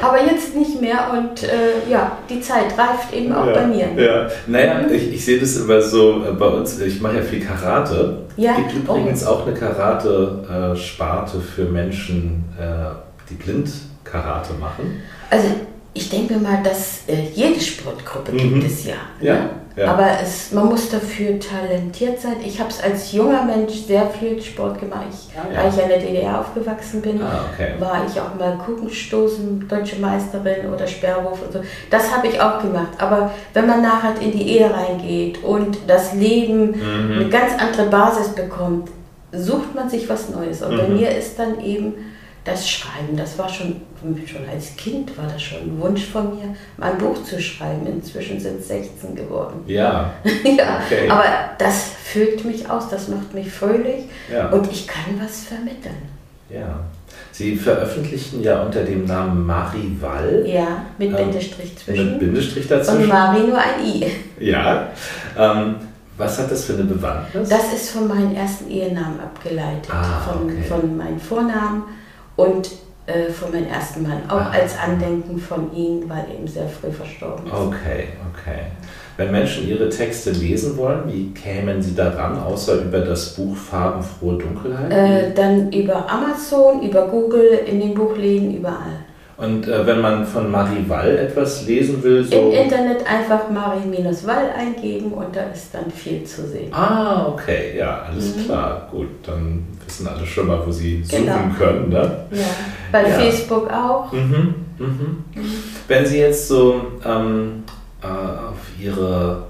[0.06, 3.88] Aber jetzt nicht mehr und äh, ja, die Zeit reift eben auch ja, bei mir.
[3.96, 4.94] Ja, naja, mhm.
[4.94, 8.22] ich, ich sehe das immer so äh, bei uns, ich mache ja viel Karate.
[8.38, 8.52] Ja.
[8.52, 9.30] Es gibt übrigens oh.
[9.30, 12.94] auch eine Karate-Sparte für Menschen, äh,
[13.28, 13.70] die blind
[14.02, 15.02] Karate machen.
[15.28, 15.48] Also
[15.92, 18.38] ich denke mal, dass äh, jede Sportgruppe mhm.
[18.38, 18.94] gibt es ja.
[19.20, 19.34] ja.
[19.34, 19.40] Ne?
[19.40, 19.50] Ja.
[19.84, 22.36] Aber es, man muss dafür talentiert sein.
[22.42, 25.04] Ich habe es als junger Mensch sehr viel Sport gemacht.
[25.10, 25.62] Ich, ah, ja.
[25.62, 27.74] Da ich in der DDR aufgewachsen bin, ah, okay.
[27.78, 31.60] war ich auch mal Kuchenstoßen, deutsche Meisterin oder Sperrwurf und so.
[31.90, 32.92] Das habe ich auch gemacht.
[32.96, 37.12] Aber wenn man nachher in die Ehe reingeht und das Leben mhm.
[37.12, 38.88] eine ganz andere Basis bekommt,
[39.32, 40.62] sucht man sich was Neues.
[40.62, 40.78] Und mhm.
[40.78, 41.94] bei mir ist dann eben
[42.46, 43.82] das Schreiben, das war schon,
[44.26, 47.86] schon als Kind war das schon ein Wunsch von mir, mal ein Buch zu schreiben.
[47.86, 49.64] Inzwischen sind es 16 geworden.
[49.66, 50.12] Ja.
[50.44, 51.10] ja okay.
[51.10, 51.24] Aber
[51.58, 54.48] das füllt mich aus, das macht mich fröhlich ja.
[54.50, 56.02] und ich kann was vermitteln.
[56.48, 56.80] Ja.
[57.32, 60.44] Sie veröffentlichen ja unter dem Namen Marie Wall.
[60.46, 62.12] Ja, mit ähm, Bindestrich zwischen.
[62.12, 63.02] Mit Bindestrich dazwischen.
[63.02, 64.06] Und Marie nur ein I.
[64.38, 64.88] Ja.
[65.36, 65.74] Ähm,
[66.16, 67.48] was hat das für eine Bewandtnis?
[67.48, 69.90] Das ist von meinem ersten Ehenamen abgeleitet.
[69.90, 70.62] Ah, von, okay.
[70.66, 71.82] von meinem Vornamen
[72.36, 72.70] und
[73.06, 74.50] äh, von meinem ersten Mann, auch ah.
[74.50, 77.52] als Andenken von ihm, weil er eben sehr früh verstorben ist.
[77.52, 78.60] Okay, okay.
[79.16, 84.38] Wenn Menschen ihre Texte lesen wollen, wie kämen sie daran, außer über das Buch Farbenfrohe
[84.38, 84.92] Dunkelheit?
[84.92, 89.05] Äh, dann über Amazon, über Google, in den Buchläden, überall.
[89.38, 92.50] Und äh, wenn man von Marie Wall etwas lesen will, so.
[92.50, 96.72] Im Internet einfach Marie-Wall eingeben und da ist dann viel zu sehen.
[96.72, 98.44] Ah, okay, ja, alles mhm.
[98.46, 98.88] klar.
[98.90, 101.34] Gut, dann wissen alle schon mal, wo sie genau.
[101.34, 101.88] suchen können.
[101.90, 102.26] Ne?
[102.30, 102.44] Ja,
[102.90, 103.08] bei ja.
[103.08, 104.10] Facebook auch.
[104.10, 105.24] Mhm, mhm.
[105.34, 105.52] Mhm.
[105.86, 107.64] Wenn Sie jetzt so ähm,
[108.02, 109.44] äh, auf Ihre,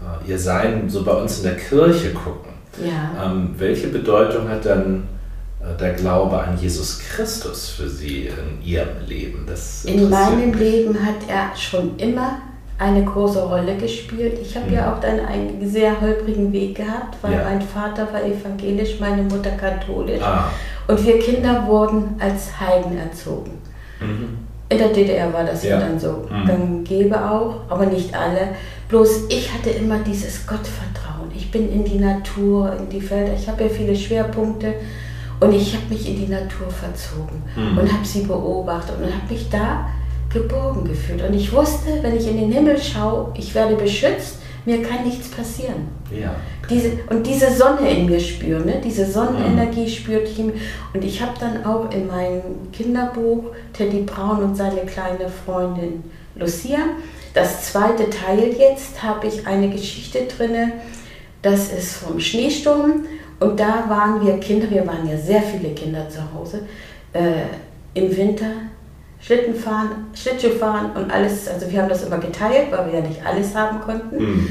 [0.00, 3.26] äh, Ihr Sein so bei uns in der Kirche gucken, ja.
[3.26, 5.08] ähm, welche Bedeutung hat dann
[5.80, 9.44] der Glaube an Jesus Christus für Sie in Ihrem Leben?
[9.46, 12.38] Das in meinem Leben hat er schon immer
[12.78, 14.38] eine große Rolle gespielt.
[14.40, 14.74] Ich habe mhm.
[14.74, 17.44] ja auch dann einen sehr holprigen Weg gehabt, weil ja.
[17.44, 20.22] mein Vater war evangelisch, meine Mutter katholisch.
[20.22, 20.50] Ah.
[20.88, 23.52] Und wir Kinder wurden als Heiden erzogen.
[24.00, 24.38] Mhm.
[24.68, 26.26] In der DDR war das ja, dann so.
[26.28, 26.46] Mhm.
[26.46, 28.48] Gang gäbe auch, aber nicht alle.
[28.88, 31.30] Bloß ich hatte immer dieses Gottvertrauen.
[31.36, 33.34] Ich bin in die Natur, in die Felder.
[33.34, 34.74] Ich habe ja viele Schwerpunkte.
[35.42, 37.78] Und ich habe mich in die Natur verzogen mhm.
[37.78, 39.88] und habe sie beobachtet und habe mich da
[40.32, 41.20] geborgen gefühlt.
[41.20, 45.28] Und ich wusste, wenn ich in den Himmel schaue, ich werde beschützt, mir kann nichts
[45.28, 45.88] passieren.
[46.12, 46.36] Ja.
[46.70, 48.80] Diese, und diese Sonne in mir spüren, ne?
[48.84, 49.88] diese Sonnenenergie mhm.
[49.88, 50.38] spürte ich.
[50.38, 56.04] Und ich habe dann auch in meinem Kinderbuch Teddy Braun und seine kleine Freundin
[56.36, 56.78] Lucia,
[57.34, 60.72] das zweite Teil jetzt, habe ich eine Geschichte drin,
[61.42, 63.04] das ist vom Schneesturm
[63.42, 66.66] und da waren wir Kinder, wir waren ja sehr viele Kinder zu Hause,
[67.12, 67.44] äh,
[67.94, 68.46] im Winter
[69.22, 71.46] Schlitten fahren, Schlittschuh fahren und alles.
[71.46, 74.18] Also wir haben das immer geteilt, weil wir ja nicht alles haben konnten.
[74.18, 74.48] Mhm.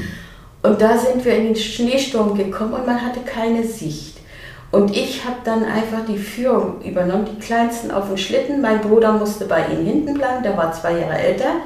[0.62, 4.18] Und da sind wir in den Schneesturm gekommen und man hatte keine Sicht.
[4.70, 8.62] Und ich habe dann einfach die Führung übernommen, die Kleinsten auf dem Schlitten.
[8.62, 11.56] Mein Bruder musste bei ihnen hinten bleiben, der war zwei Jahre älter.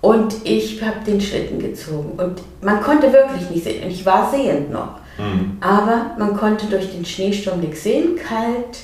[0.00, 2.18] Und ich habe den Schlitten gezogen.
[2.18, 3.84] Und man konnte wirklich nicht sehen.
[3.84, 5.00] Und ich war sehend noch.
[5.18, 5.58] Mhm.
[5.60, 8.78] Aber man konnte durch den Schneesturm nichts sehen, kalt.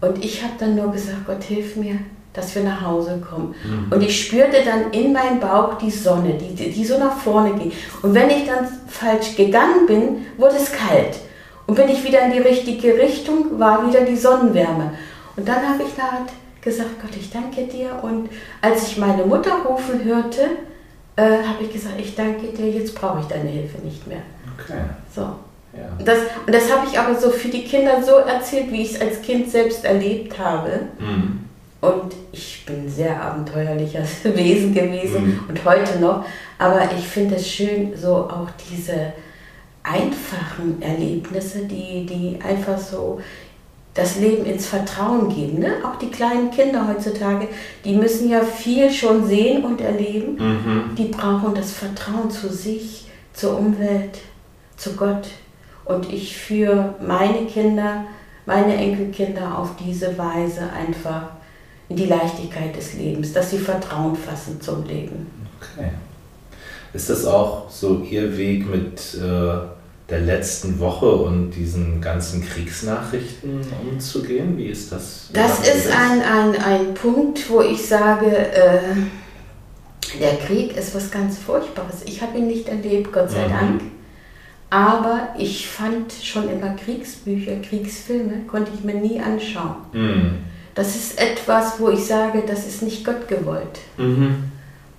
[0.00, 1.98] Und ich habe dann nur gesagt, Gott hilf mir,
[2.32, 3.54] dass wir nach Hause kommen.
[3.64, 3.92] Mhm.
[3.92, 7.54] Und ich spürte dann in meinem Bauch die Sonne, die, die, die, so nach vorne
[7.54, 7.72] ging.
[8.02, 11.18] Und wenn ich dann falsch gegangen bin, wurde es kalt.
[11.66, 14.92] Und bin ich wieder in die richtige Richtung, war wieder die Sonnenwärme.
[15.36, 16.24] Und dann habe ich da
[16.68, 17.98] gesagt, Gott, ich danke dir.
[18.02, 18.28] Und
[18.60, 20.42] als ich meine Mutter rufen hörte,
[21.16, 24.22] äh, habe ich gesagt, ich danke dir, jetzt brauche ich deine Hilfe nicht mehr.
[24.58, 24.80] Okay.
[25.14, 25.22] So.
[25.22, 26.04] Ja.
[26.04, 29.00] Das, und das habe ich aber so für die Kinder so erzählt, wie ich es
[29.00, 30.80] als Kind selbst erlebt habe.
[30.98, 31.44] Mhm.
[31.80, 35.40] Und ich bin ein sehr abenteuerliches Wesen gewesen mhm.
[35.48, 36.24] und heute noch.
[36.58, 39.12] Aber ich finde es schön, so auch diese
[39.82, 43.20] einfachen Erlebnisse, die, die einfach so
[43.98, 45.58] das Leben ins Vertrauen geben.
[45.58, 45.72] Ne?
[45.84, 47.48] Auch die kleinen Kinder heutzutage,
[47.84, 50.36] die müssen ja viel schon sehen und erleben.
[50.36, 50.94] Mhm.
[50.96, 54.20] Die brauchen das Vertrauen zu sich, zur Umwelt,
[54.76, 55.28] zu Gott.
[55.84, 58.04] Und ich führe meine Kinder,
[58.46, 61.30] meine Enkelkinder auf diese Weise einfach
[61.88, 65.26] in die Leichtigkeit des Lebens, dass sie Vertrauen fassen zum Leben.
[65.60, 65.90] Okay.
[66.92, 69.58] Ist das auch so Ihr Weg mit äh,
[70.10, 74.56] der letzten Woche und diesen ganzen Kriegsnachrichten umzugehen?
[74.56, 75.28] Wie ist das?
[75.32, 78.80] Das ist ein, ein, ein Punkt, wo ich sage, äh,
[80.18, 82.02] der Krieg ist was ganz Furchtbares.
[82.06, 83.52] Ich habe ihn nicht erlebt, Gott sei mhm.
[83.52, 83.82] Dank.
[84.70, 89.76] Aber ich fand schon immer Kriegsbücher, Kriegsfilme, konnte ich mir nie anschauen.
[89.92, 90.38] Mhm.
[90.74, 93.80] Das ist etwas, wo ich sage, das ist nicht Gott gewollt.
[93.96, 94.44] Mhm.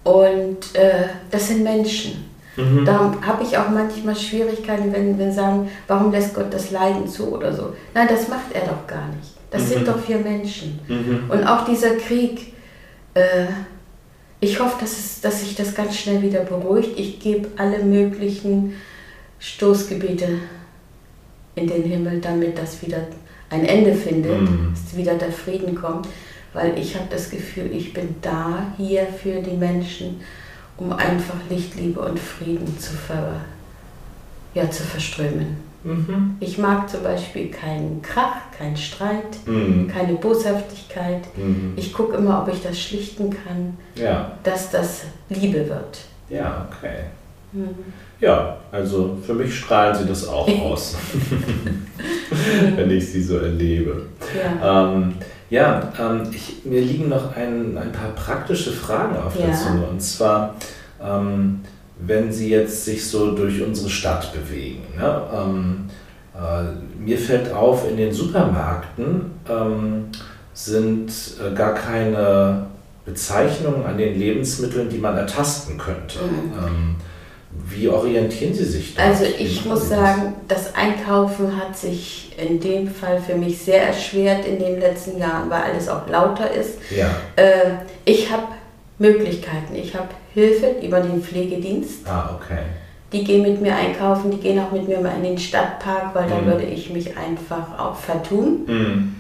[0.04, 2.29] Und äh, das sind Menschen.
[2.60, 2.86] Mhm.
[2.86, 7.34] Da habe ich auch manchmal Schwierigkeiten, wenn wir sagen, warum lässt Gott das Leiden zu
[7.34, 7.74] oder so.
[7.94, 9.32] Nein, das macht er doch gar nicht.
[9.52, 9.68] Das mhm.
[9.68, 10.80] sind doch vier Menschen.
[10.88, 11.30] Mhm.
[11.30, 12.54] Und auch dieser Krieg,
[13.14, 13.46] äh,
[14.40, 16.98] ich hoffe, dass, es, dass sich das ganz schnell wieder beruhigt.
[16.98, 18.74] Ich gebe alle möglichen
[19.40, 20.28] Stoßgebete
[21.56, 23.08] in den Himmel, damit das wieder
[23.50, 24.74] ein Ende findet, mhm.
[24.74, 26.08] dass wieder der Frieden kommt.
[26.54, 30.20] Weil ich habe das Gefühl, ich bin da hier für die Menschen
[30.80, 33.34] um einfach Licht, Liebe und Frieden zu, ver,
[34.54, 35.58] ja, zu verströmen.
[35.84, 36.38] Mhm.
[36.40, 39.88] Ich mag zum Beispiel keinen Krach, keinen Streit, mhm.
[39.88, 41.22] keine Boshaftigkeit.
[41.38, 41.74] Mhm.
[41.76, 44.34] Ich gucke immer, ob ich das schlichten kann, ja.
[44.44, 46.00] dass das Liebe wird.
[46.30, 47.06] Ja, okay.
[47.52, 47.94] Mhm.
[48.20, 50.98] Ja, also für mich strahlen sie das auch aus,
[52.76, 54.08] wenn ich sie so erlebe.
[54.38, 54.94] Ja.
[54.94, 55.16] Ähm,
[55.50, 59.54] ja, ähm, ich, mir liegen noch ein, ein paar praktische Fragen auf der ja.
[59.54, 59.88] Zunge.
[59.88, 60.56] Und zwar,
[61.04, 61.62] ähm,
[62.00, 64.84] wenn Sie jetzt sich so durch unsere Stadt bewegen.
[64.98, 65.22] Ne?
[65.34, 65.90] Ähm,
[66.36, 70.06] äh, mir fällt auf, in den Supermärkten ähm,
[70.54, 71.12] sind
[71.44, 72.68] äh, gar keine
[73.06, 76.20] Bezeichnungen an den Lebensmitteln, die man ertasten könnte.
[76.20, 76.96] Mhm.
[77.68, 79.04] Wie orientieren Sie sich da?
[79.04, 84.46] Also ich muss sagen, das Einkaufen hat sich in dem Fall für mich sehr erschwert
[84.46, 86.80] in den letzten Jahren, weil alles auch lauter ist.
[86.90, 87.10] Ja.
[87.36, 87.72] Äh,
[88.06, 88.44] ich habe
[88.98, 89.76] Möglichkeiten.
[89.76, 92.08] Ich habe Hilfe über den Pflegedienst.
[92.08, 92.60] Ah, okay.
[93.12, 96.26] Die gehen mit mir einkaufen, die gehen auch mit mir mal in den Stadtpark, weil
[96.26, 96.30] mhm.
[96.30, 98.66] da würde ich mich einfach auch vertun.
[98.68, 99.16] Mhm.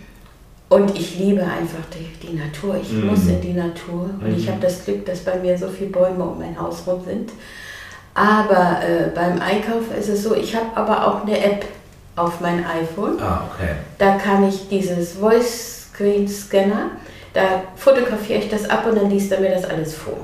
[0.69, 2.79] Und ich liebe einfach die, die Natur.
[2.79, 3.07] Ich mhm.
[3.07, 4.11] muss in die Natur.
[4.21, 4.51] Und ich mhm.
[4.51, 7.31] habe das Glück, dass bei mir so viele Bäume um mein Haus rum sind.
[8.19, 11.63] Aber äh, beim Einkaufen ist es so, ich habe aber auch eine App
[12.17, 13.17] auf mein iPhone.
[13.21, 13.75] Ah, okay.
[13.97, 16.91] Da kann ich dieses Voice Screen Scanner,
[17.33, 17.41] da
[17.77, 20.17] fotografiere ich das ab und dann liest er mir das alles vor.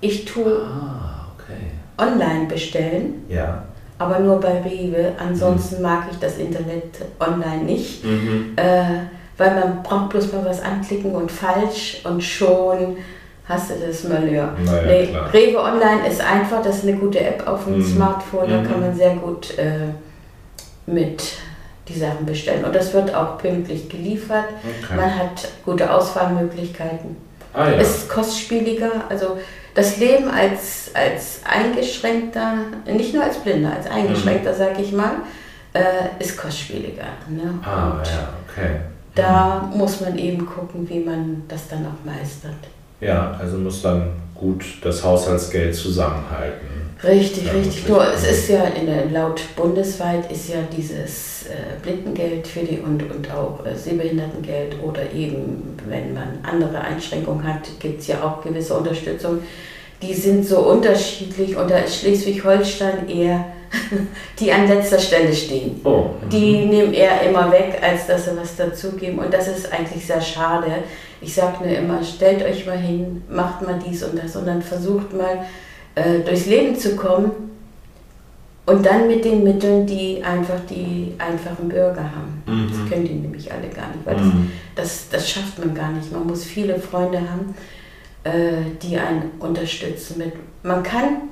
[0.00, 1.72] Ich tue ah, okay.
[1.98, 3.24] online bestellen.
[3.28, 3.64] Ja.
[3.98, 5.12] Aber nur bei Rewe.
[5.18, 5.82] Ansonsten mhm.
[5.82, 8.04] mag ich das Internet online nicht.
[8.04, 8.52] Mhm.
[8.54, 12.98] Äh, weil man braucht bloß mal was anklicken und falsch und schon
[13.50, 14.54] hast du das Malheur.
[14.64, 17.84] Naja, nee, Rewe Online ist einfach, das ist eine gute App auf dem mhm.
[17.84, 18.86] Smartphone, da kann mhm.
[18.86, 19.88] man sehr gut äh,
[20.86, 21.22] mit
[21.88, 22.64] die Sachen bestellen.
[22.64, 24.46] Und das wird auch pünktlich geliefert.
[24.84, 24.96] Okay.
[24.96, 27.16] Man hat gute Auswahlmöglichkeiten.
[27.52, 27.78] Ah, ja.
[27.78, 29.38] Ist kostspieliger, also
[29.74, 32.54] das Leben als, als Eingeschränkter,
[32.86, 34.56] nicht nur als Blinder, als Eingeschränkter, mhm.
[34.56, 35.12] sage ich mal,
[35.72, 37.06] äh, ist kostspieliger.
[37.28, 37.58] Ne?
[37.64, 38.76] Ah, Und ja, okay.
[39.16, 39.78] Da mhm.
[39.78, 42.54] muss man eben gucken, wie man das dann auch meistert.
[43.00, 46.70] Ja, also muss dann gut das Haushaltsgeld zusammenhalten.
[47.02, 47.88] Richtig, ja, richtig.
[47.88, 52.78] Nur es ist ja in der, laut bundesweit ist ja dieses äh, Blindengeld für die
[52.78, 58.22] und, und auch äh, Sehbehindertengeld oder eben, wenn man andere Einschränkungen hat, gibt es ja
[58.22, 59.38] auch gewisse Unterstützung.
[60.02, 63.46] Die sind so unterschiedlich und da ist Schleswig-Holstein eher
[64.38, 65.80] die an letzter Stelle stehen.
[65.84, 66.10] Oh.
[66.30, 69.18] Die nehmen eher immer weg, als dass sie was dazugeben.
[69.18, 70.66] Und das ist eigentlich sehr schade.
[71.20, 74.62] Ich sage nur immer, stellt euch mal hin, macht mal dies und das und dann
[74.62, 75.44] versucht mal
[75.94, 77.30] äh, durchs Leben zu kommen
[78.66, 82.42] und dann mit den Mitteln, die einfach die einfachen Bürger haben.
[82.46, 82.68] Mhm.
[82.68, 84.50] Das können die nämlich alle gar nicht, weil mhm.
[84.76, 86.12] das, das, das schafft man gar nicht.
[86.12, 87.54] Man muss viele Freunde haben,
[88.24, 90.18] äh, die einen unterstützen.
[90.18, 90.32] Mit.
[90.62, 91.22] Man kann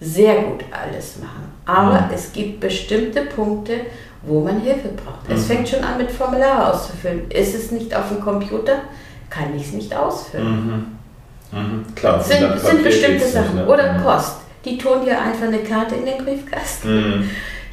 [0.00, 2.14] sehr gut alles machen, aber mhm.
[2.14, 3.80] es gibt bestimmte Punkte,
[4.22, 5.28] wo man Hilfe braucht.
[5.28, 5.54] Es mhm.
[5.54, 7.30] fängt schon an mit Formulare auszufüllen.
[7.30, 8.82] Ist es nicht auf dem Computer,
[9.32, 10.96] kann ich es nicht ausfüllen.
[11.52, 11.58] Mhm.
[11.58, 11.94] Mhm.
[11.94, 13.56] Klar, sind, sind bestimmte Sachen.
[13.56, 13.66] Ne?
[13.66, 14.02] Oder mhm.
[14.02, 14.36] Post.
[14.64, 17.20] Die tun dir einfach eine Karte in den Briefkasten.
[17.20, 17.30] Mhm.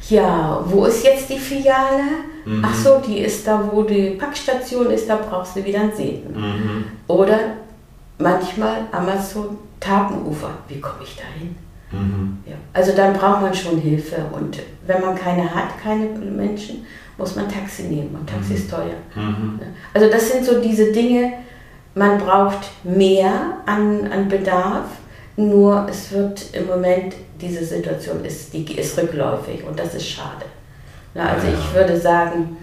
[0.08, 2.02] ja, wo ist jetzt die Filiale?
[2.44, 2.64] Mhm.
[2.66, 6.32] Ach so, die ist da, wo die Packstation ist, da brauchst du wieder einen Segen.
[6.34, 6.84] Mhm.
[7.06, 7.38] Oder
[8.18, 11.54] manchmal Amazon Tapenufer, wie komme ich da hin?
[11.92, 12.38] Mhm.
[12.46, 12.56] Ja.
[12.72, 17.48] Also dann braucht man schon Hilfe und wenn man keine hat, keine Menschen, muss man
[17.48, 18.76] Taxi nehmen und Taxi ist mhm.
[18.76, 18.96] teuer.
[19.14, 19.60] Mhm.
[19.94, 21.32] Also das sind so diese Dinge,
[21.94, 24.86] man braucht mehr an, an Bedarf,
[25.36, 30.44] nur es wird im Moment, diese Situation ist, die ist rückläufig und das ist schade.
[31.14, 32.56] Also ich würde sagen,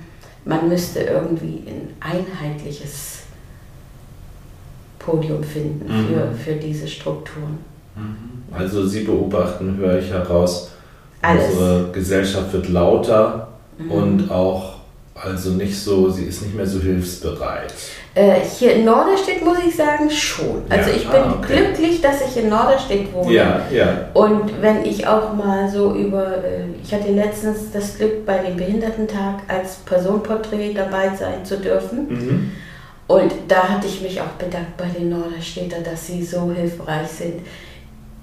[0.45, 3.23] man müsste irgendwie ein einheitliches
[4.99, 6.07] Podium finden mhm.
[6.07, 7.57] für, für diese Strukturen.
[7.95, 8.55] Mhm.
[8.55, 10.71] Also Sie beobachten, höre ich heraus,
[11.21, 11.51] Alles.
[11.51, 13.91] unsere Gesellschaft wird lauter mhm.
[13.91, 14.76] und auch
[15.21, 17.73] also nicht so, sie ist nicht mehr so hilfsbereit.
[18.13, 20.63] Äh, hier in Norderstedt muss ich sagen, schon.
[20.69, 21.55] Also ja, ich bin ah, okay.
[21.55, 23.33] glücklich, dass ich in Norderstedt wohne.
[23.33, 24.09] Ja, ja.
[24.13, 28.57] Und wenn ich auch mal so über, äh, ich hatte letztens das Glück, bei dem
[28.57, 32.07] Behindertentag als Personenporträt dabei sein zu dürfen.
[32.09, 32.51] Mhm.
[33.07, 37.41] Und da hatte ich mich auch bedankt bei den Norderstädter, dass sie so hilfreich sind.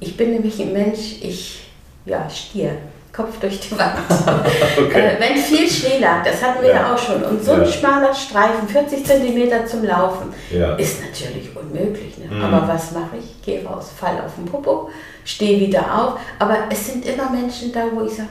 [0.00, 1.68] Ich bin nämlich ein Mensch, ich,
[2.04, 2.72] ja, Stier.
[3.14, 3.94] Kopf durch die Wand.
[4.76, 5.00] okay.
[5.00, 7.66] äh, wenn viel Schnee lag, das hatten wir ja, ja auch schon, und so ein
[7.66, 10.74] schmaler Streifen, 40 cm zum Laufen, ja.
[10.74, 12.18] ist natürlich unmöglich.
[12.18, 12.34] Ne?
[12.34, 12.42] Mhm.
[12.42, 13.40] Aber was mache ich?
[13.44, 14.90] Gehe raus, fall auf den Popo,
[15.24, 16.18] stehe wieder auf.
[16.40, 18.30] Aber es sind immer Menschen da, wo ich sage,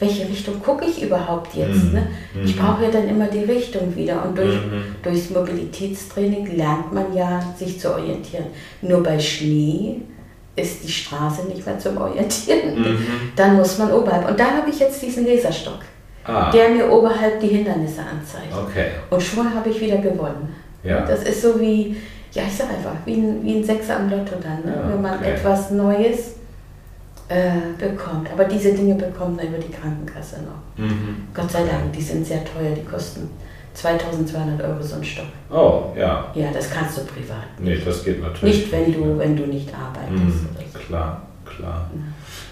[0.00, 1.84] welche Richtung gucke ich überhaupt jetzt?
[1.84, 1.92] Mhm.
[1.92, 2.06] Ne?
[2.44, 2.60] Ich mhm.
[2.60, 4.24] brauche ja dann immer die Richtung wieder.
[4.24, 4.96] Und durch, mhm.
[5.00, 8.46] durchs Mobilitätstraining lernt man ja, sich zu orientieren.
[8.82, 10.00] Nur bei Schnee
[10.56, 12.80] ist die Straße nicht mehr zum Orientieren.
[12.80, 13.32] Mhm.
[13.34, 14.28] Dann muss man oberhalb.
[14.28, 15.80] Und da habe ich jetzt diesen Laserstock,
[16.24, 16.50] ah.
[16.50, 18.52] der mir oberhalb die Hindernisse anzeigt.
[18.52, 18.86] Okay.
[19.10, 20.54] Und schon habe ich wieder gewonnen.
[20.82, 21.00] Ja.
[21.04, 21.96] Das ist so wie,
[22.32, 24.80] ja, ich sage einfach, wie ein, wie ein Sechser am Lotto dann, ne?
[24.80, 25.32] Ja, wenn man okay.
[25.32, 26.34] etwas Neues
[27.28, 28.30] äh, bekommt.
[28.32, 30.84] Aber diese Dinge bekommt man über die Krankenkasse noch.
[30.84, 31.28] Mhm.
[31.32, 33.30] Gott sei Dank, die sind sehr teuer, die kosten
[33.74, 35.26] 2200 Euro so ein Stock.
[35.50, 36.30] Oh, ja.
[36.34, 37.58] Ja, das kannst du privat.
[37.58, 37.78] Nicht.
[37.80, 38.58] Nee, das geht natürlich.
[38.58, 40.24] Nicht, wenn du, wenn du nicht arbeitest.
[40.24, 40.78] Mhm, so.
[40.78, 41.90] Klar, klar.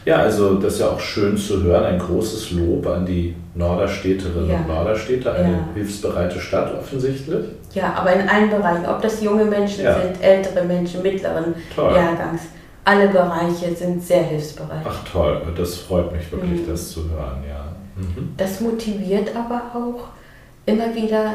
[0.05, 0.17] Ja.
[0.17, 0.23] ja.
[0.23, 1.85] also das ist ja auch schön zu hören.
[1.85, 4.57] Ein großes Lob an die Norderstädterinnen ja.
[4.59, 5.35] und Norderstädter.
[5.35, 5.69] Eine ja.
[5.75, 7.47] hilfsbereite Stadt offensichtlich.
[7.73, 8.85] Ja, aber in allen Bereichen.
[8.87, 11.95] Ob das junge Menschen sind, ältere Menschen, mittleren Toll.
[11.95, 12.43] Jahrgangs.
[12.85, 14.85] Alle Bereiche sind sehr hilfsbereit.
[14.85, 16.69] Ach toll, das freut mich wirklich, mhm.
[16.69, 17.73] das zu hören, ja.
[17.97, 18.35] Mhm.
[18.37, 20.09] Das motiviert aber auch
[20.67, 21.35] immer wieder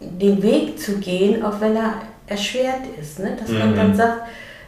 [0.00, 1.94] den Weg zu gehen, auch wenn er
[2.26, 3.18] erschwert ist.
[3.18, 3.36] Ne?
[3.38, 3.58] Dass mhm.
[3.58, 4.22] man dann sagt,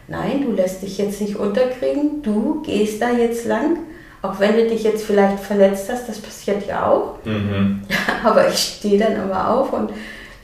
[0.09, 3.79] nein, du lässt dich jetzt nicht unterkriegen, du gehst da jetzt lang,
[4.21, 7.25] auch wenn du dich jetzt vielleicht verletzt hast, das passiert ja auch.
[7.25, 7.83] Mhm.
[8.25, 9.91] aber ich stehe dann immer auf und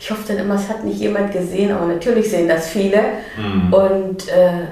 [0.00, 3.00] ich hoffe dann immer, es hat nicht jemand gesehen, aber natürlich sehen das viele.
[3.36, 3.72] Mhm.
[3.72, 4.66] Und äh,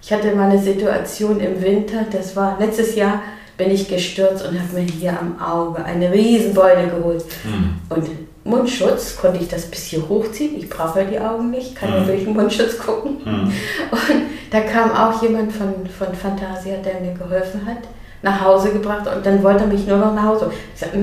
[0.00, 3.22] ich hatte mal eine Situation im Winter, das war letztes Jahr,
[3.58, 7.24] bin ich gestürzt und habe mir hier am Auge eine Riesenbeule geholt.
[7.44, 7.74] Mhm.
[7.88, 8.08] Und
[8.44, 10.56] Mundschutz konnte ich das bis hier hochziehen.
[10.56, 12.06] Ich brauche ja die Augen nicht, kann ja mhm.
[12.06, 13.18] durch den Mundschutz gucken.
[13.24, 13.52] Mhm.
[13.90, 17.82] Und da kam auch jemand von, von Fantasia, der mir geholfen hat,
[18.22, 20.50] nach Hause gebracht und dann wollte er mich nur noch nach Hause.
[20.74, 20.98] Ich sagte,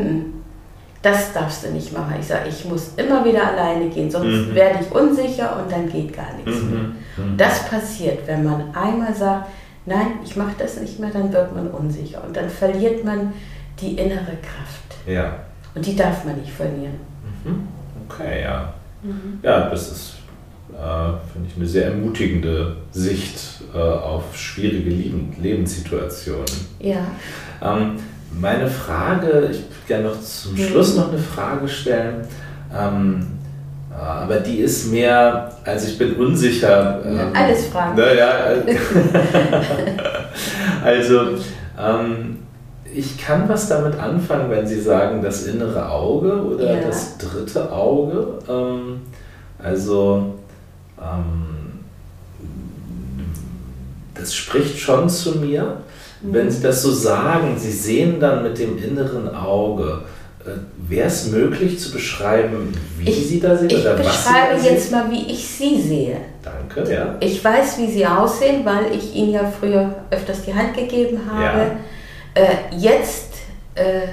[1.01, 2.15] das darfst du nicht machen.
[2.19, 4.55] Ich sage, ich muss immer wieder alleine gehen, sonst mhm.
[4.55, 6.71] werde ich unsicher und dann geht gar nichts mhm.
[6.71, 6.81] mehr.
[7.17, 7.37] Mhm.
[7.37, 9.49] Das passiert, wenn man einmal sagt,
[9.85, 13.33] nein, ich mache das nicht mehr, dann wird man unsicher und dann verliert man
[13.79, 15.07] die innere Kraft.
[15.07, 15.39] Ja.
[15.73, 16.95] Und die darf man nicht verlieren.
[17.43, 17.67] Mhm.
[18.07, 18.73] Okay, ja.
[19.03, 19.39] Mhm.
[19.43, 20.13] Ja, das ist,
[20.71, 23.39] äh, finde ich, eine sehr ermutigende Sicht
[23.73, 26.45] äh, auf schwierige Leben, Lebenssituationen.
[26.79, 27.05] Ja.
[27.61, 27.97] Ähm,
[28.31, 30.57] meine Frage, ich würde gerne noch zum mhm.
[30.57, 32.27] Schluss noch eine Frage stellen.
[32.73, 33.27] Ähm,
[33.99, 36.99] aber die ist mehr, also ich bin unsicher.
[37.05, 37.97] Ähm, Alles fragen.
[37.97, 38.33] Naja,
[40.83, 41.19] also
[41.79, 42.39] ähm,
[42.93, 46.87] ich kann was damit anfangen, wenn Sie sagen, das innere Auge oder ja.
[46.87, 48.39] das dritte Auge.
[48.49, 49.01] Ähm,
[49.59, 50.35] also
[50.99, 51.79] ähm,
[54.13, 55.77] das spricht schon zu mir.
[56.21, 56.33] Mhm.
[56.33, 60.14] Wenn Sie das so sagen, Sie sehen dann mit dem inneren Auge äh,
[60.87, 63.69] Wäre es möglich zu beschreiben, wie ich, Sie da sehen?
[63.69, 66.17] Ich oder beschreibe jetzt mal, wie ich Sie sehe.
[66.43, 67.15] Danke, ja.
[67.19, 71.71] Ich weiß, wie Sie aussehen, weil ich Ihnen ja früher öfters die Hand gegeben habe.
[72.37, 72.43] Ja.
[72.43, 73.33] Äh, jetzt
[73.73, 74.07] äh,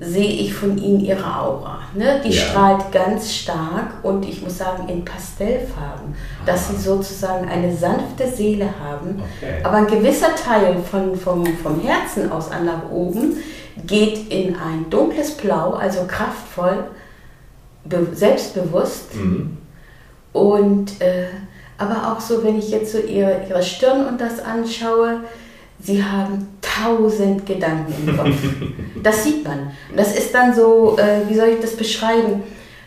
[0.00, 1.78] sehe ich von Ihnen Ihre Aura.
[1.94, 2.20] Ne?
[2.24, 2.42] Die ja.
[2.42, 6.44] strahlt ganz stark und ich muss sagen in Pastellfarben, Aha.
[6.46, 9.22] dass Sie sozusagen eine sanfte Seele haben.
[9.38, 9.62] Okay.
[9.62, 13.36] Aber ein gewisser Teil von, vom, vom Herzen aus an nach oben
[13.86, 16.84] geht in ein dunkles Blau, also kraftvoll,
[18.12, 19.14] selbstbewusst.
[19.14, 19.58] Mhm.
[20.32, 21.26] Und äh,
[21.76, 25.20] aber auch so, wenn ich jetzt so ihre, ihre Stirn und das anschaue,
[25.80, 28.30] sie haben tausend Gedanken im Kopf.
[29.02, 29.70] Das sieht man.
[29.94, 32.42] Das ist dann so, äh, wie soll ich das beschreiben?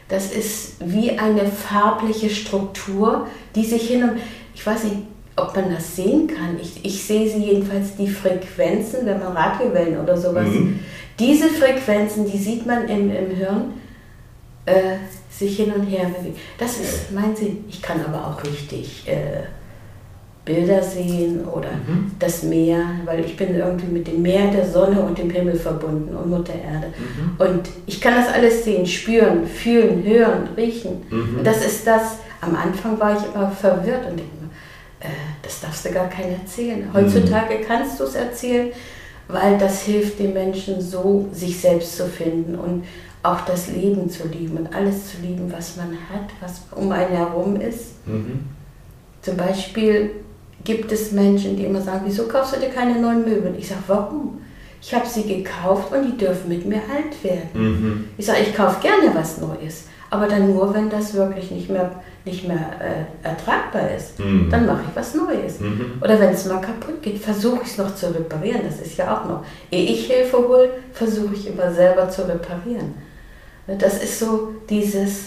[0.07, 4.13] Das ist wie eine farbliche Struktur, die sich hin und,
[4.55, 5.03] ich weiß nicht,
[5.37, 6.57] ob man das sehen kann.
[6.61, 10.47] Ich, ich sehe sie jedenfalls, die Frequenzen, wenn man Radiowellen oder sowas.
[10.47, 10.79] Mhm.
[11.19, 13.73] Diese Frequenzen, die sieht man im, im Hirn
[14.65, 14.97] äh,
[15.29, 16.35] sich hin und her bewegen.
[16.57, 17.65] Das ist mein Sinn.
[17.69, 19.43] Ich kann aber auch richtig äh,
[20.43, 22.11] Bilder sehen oder mhm.
[22.17, 26.15] das Meer, weil ich bin irgendwie mit dem Meer, der Sonne und dem Himmel verbunden
[26.15, 26.87] und Mutter Erde.
[26.97, 27.35] Mhm.
[27.37, 31.03] Und ich kann das alles sehen, spüren, fühlen, hören, riechen.
[31.09, 31.39] Mhm.
[31.39, 34.21] Und das ist das, am Anfang war ich immer verwirrt und
[35.41, 36.89] das darfst du gar keinem erzählen.
[36.93, 37.63] Heutzutage mhm.
[37.67, 38.71] kannst du es erzählen,
[39.27, 42.83] weil das hilft den Menschen so, sich selbst zu finden und
[43.23, 47.15] auch das Leben zu lieben und alles zu lieben, was man hat, was um einen
[47.15, 48.07] herum ist.
[48.07, 48.45] Mhm.
[49.21, 50.11] Zum Beispiel
[50.63, 53.55] gibt es Menschen, die immer sagen, wieso kaufst du dir keine neuen Möbel?
[53.57, 54.41] Ich sage, warum?
[54.81, 57.49] Ich habe sie gekauft und die dürfen mit mir alt werden.
[57.53, 58.05] Mhm.
[58.17, 61.91] Ich sage, ich kaufe gerne was Neues, aber dann nur, wenn das wirklich nicht mehr,
[62.23, 64.19] nicht mehr äh, ertragbar ist.
[64.19, 64.49] Mhm.
[64.49, 65.59] Dann mache ich was Neues.
[65.59, 65.93] Mhm.
[66.01, 68.61] Oder wenn es mal kaputt geht, versuche ich es noch zu reparieren.
[68.63, 69.43] Das ist ja auch noch.
[69.69, 72.93] Ehe ich Hilfe hole, versuche ich immer selber zu reparieren.
[73.67, 75.25] Das ist so dieses,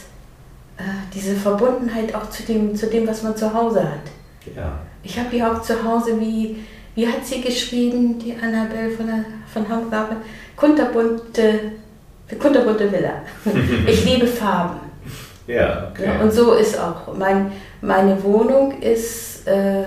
[0.79, 0.83] äh,
[1.15, 4.57] diese Verbundenheit auch zu dem, zu dem, was man zu Hause hat.
[4.57, 4.79] Ja.
[5.03, 6.65] Ich habe hier auch zu Hause, wie,
[6.95, 10.17] wie hat sie geschrieben, die Annabelle von, der, von Hamburg,
[10.57, 11.73] kunterbunte,
[12.39, 13.23] kunterbunte Villa.
[13.87, 14.81] ich liebe Farben.
[15.47, 16.07] Ja, okay.
[16.07, 17.15] Ja, und so ist auch.
[17.17, 19.83] Mein, meine Wohnung ist äh,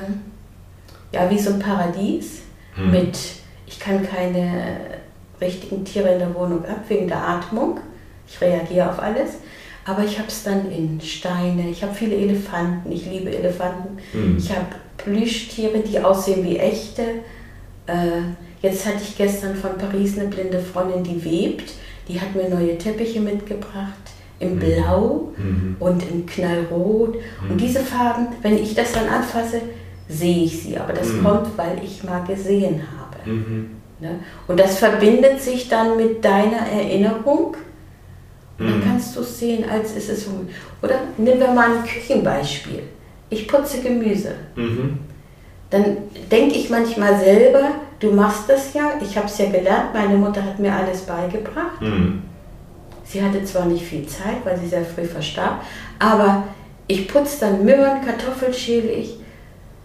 [1.11, 2.41] ja wie so ein Paradies
[2.75, 2.91] hm.
[2.91, 3.17] mit,
[3.65, 4.75] ich kann keine
[5.39, 7.79] richtigen Tiere in der Wohnung ab wegen der Atmung.
[8.27, 9.31] Ich reagiere auf alles.
[9.85, 13.97] Aber ich habe es dann in Steine, ich habe viele Elefanten, ich liebe Elefanten.
[14.13, 14.37] Mhm.
[14.37, 14.67] Ich habe
[14.97, 17.01] Plüschtiere, die aussehen wie echte.
[17.87, 18.21] Äh,
[18.61, 21.73] jetzt hatte ich gestern von Paris eine blinde Freundin, die webt.
[22.07, 23.93] Die hat mir neue Teppiche mitgebracht
[24.39, 24.59] im mhm.
[24.59, 25.75] Blau mhm.
[25.79, 27.15] und im Knallrot.
[27.15, 27.51] Mhm.
[27.51, 29.61] Und diese Farben, wenn ich das dann anfasse,
[30.09, 30.77] sehe ich sie.
[30.77, 31.23] Aber das mhm.
[31.23, 33.29] kommt, weil ich mal gesehen habe.
[33.29, 33.69] Mhm.
[33.99, 34.19] Ne?
[34.47, 37.55] Und das verbindet sich dann mit deiner Erinnerung
[38.57, 38.83] dann mhm.
[38.83, 40.27] kannst du es sehen, als ist es.
[40.81, 42.83] Oder nehmen wir mal ein Küchenbeispiel.
[43.29, 44.35] Ich putze Gemüse.
[45.69, 45.97] Dann
[46.31, 47.71] denke ich manchmal selber,
[48.03, 51.81] du machst das ja, ich habe es ja gelernt, meine Mutter hat mir alles beigebracht.
[51.81, 52.23] Mhm.
[53.05, 55.63] Sie hatte zwar nicht viel Zeit, weil sie sehr früh verstarb,
[55.99, 56.43] aber
[56.87, 59.17] ich putze dann Möhren, Kartoffeln schäle ich,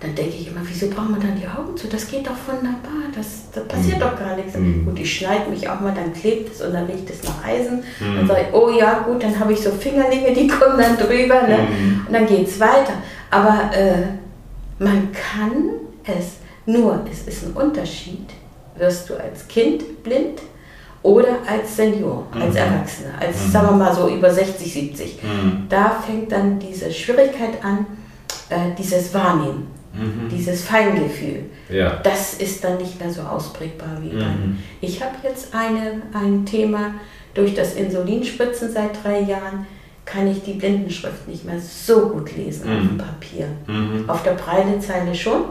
[0.01, 1.89] dann denke ich immer, wieso braucht man dann die Augen zu?
[1.89, 4.01] Das geht doch wunderbar, das, da passiert mhm.
[4.01, 4.57] doch gar nichts.
[4.57, 4.87] Mhm.
[4.87, 7.83] Und ich schneide mich auch mal, dann klebt es und dann riecht es nach Eisen.
[7.99, 8.17] Mhm.
[8.17, 11.43] Dann sage ich, oh ja, gut, dann habe ich so Fingerlinge, die kommen dann drüber.
[11.43, 11.59] Ne?
[11.59, 12.07] Mhm.
[12.07, 12.95] Und dann geht es weiter.
[13.31, 14.05] Aber äh,
[14.79, 15.65] man kann
[16.05, 16.37] es,
[16.69, 18.29] nur es ist ein Unterschied,
[18.77, 20.41] wirst du als Kind blind
[21.03, 22.57] oder als Senior, als mhm.
[22.57, 23.51] Erwachsener, als, mhm.
[23.51, 25.19] sagen wir mal so, über 60, 70.
[25.69, 27.87] Da fängt dann diese Schwierigkeit an,
[28.51, 29.69] äh, dieses Wahrnehmen.
[29.95, 30.29] Mhm.
[30.31, 31.45] Dieses Feingefühl.
[31.71, 31.97] Ja.
[32.03, 34.21] Das ist dann nicht mehr so ausprägbar wie mhm.
[34.21, 34.59] dann.
[34.81, 36.95] Ich habe jetzt eine, ein Thema,
[37.35, 39.67] durch das Insulinspritzen seit drei Jahren
[40.05, 42.77] kann ich die Blindenschrift nicht mehr so gut lesen mhm.
[42.77, 43.47] auf dem Papier.
[43.67, 44.11] Mhm.
[44.11, 45.43] Auf der Breilezeile schon.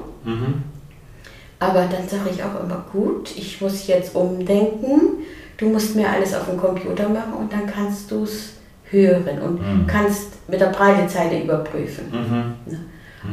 [1.59, 1.65] Mhm.
[1.65, 5.23] Aber dann sage ich auch immer, gut, ich muss jetzt umdenken.
[5.57, 8.53] Du musst mir alles auf dem Computer machen und dann kannst du es
[8.89, 9.87] hören und mhm.
[9.87, 12.11] kannst mit der Breilezeile überprüfen.
[12.65, 12.79] Ne?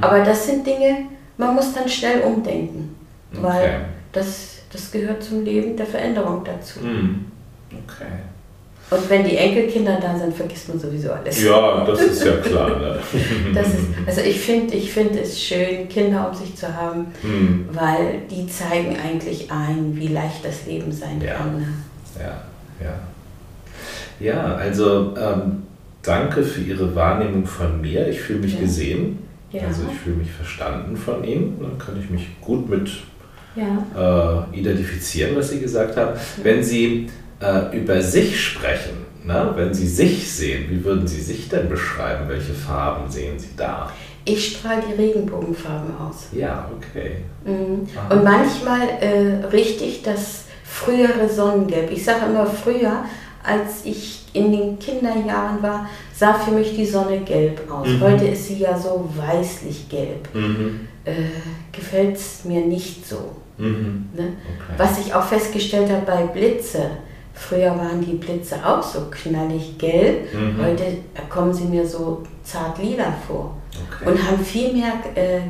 [0.00, 1.06] Aber das sind Dinge,
[1.36, 2.96] man muss dann schnell umdenken,
[3.32, 3.42] okay.
[3.42, 6.80] weil das, das gehört zum Leben der Veränderung dazu.
[6.80, 7.26] Mhm.
[7.70, 8.10] Okay.
[8.90, 11.42] Und wenn die Enkelkinder da sind, vergisst man sowieso alles.
[11.42, 12.78] Ja, das ist ja klar.
[12.78, 12.98] Ne?
[13.54, 17.68] das ist, also ich finde ich find es schön, Kinder um sich zu haben, mhm.
[17.72, 21.34] weil die zeigen eigentlich ein, wie leicht das Leben sein ja.
[21.34, 21.58] kann.
[21.58, 21.66] Ne?
[22.20, 22.42] Ja,
[22.84, 22.94] ja.
[24.20, 25.64] Ja, also ähm,
[26.02, 28.08] danke für Ihre Wahrnehmung von mir.
[28.08, 28.60] Ich fühle mich ja.
[28.60, 29.18] gesehen.
[29.50, 29.62] Ja.
[29.66, 32.90] Also ich fühle mich verstanden von ihm, dann kann ich mich gut mit
[33.54, 34.46] ja.
[34.52, 36.18] äh, identifizieren, was Sie gesagt haben.
[36.42, 37.08] Wenn Sie
[37.40, 39.52] äh, über sich sprechen, ne?
[39.56, 42.28] wenn Sie sich sehen, wie würden Sie sich denn beschreiben?
[42.28, 43.90] Welche Farben sehen Sie da?
[44.24, 46.28] Ich strahle die Regenbogenfarben aus.
[46.32, 47.16] Ja, okay.
[47.44, 47.86] Mhm.
[48.08, 51.90] Und manchmal äh, richtig das frühere Sonnengelb.
[51.90, 53.04] Ich sage immer früher,
[53.42, 57.86] als ich in den Kinderjahren war, sah für mich die Sonne gelb aus.
[57.86, 58.00] Mhm.
[58.00, 60.28] Heute ist sie ja so weißlich gelb.
[60.34, 60.88] Mhm.
[61.04, 61.12] Äh,
[61.70, 63.36] Gefällt es mir nicht so.
[63.58, 64.08] Mhm.
[64.14, 64.22] Ne?
[64.22, 64.74] Okay.
[64.78, 66.90] Was ich auch festgestellt habe bei Blitze,
[67.34, 70.64] früher waren die Blitze auch so knallig gelb, mhm.
[70.64, 70.84] heute
[71.28, 74.10] kommen sie mir so zart lila vor okay.
[74.10, 75.40] und haben viel mehr äh,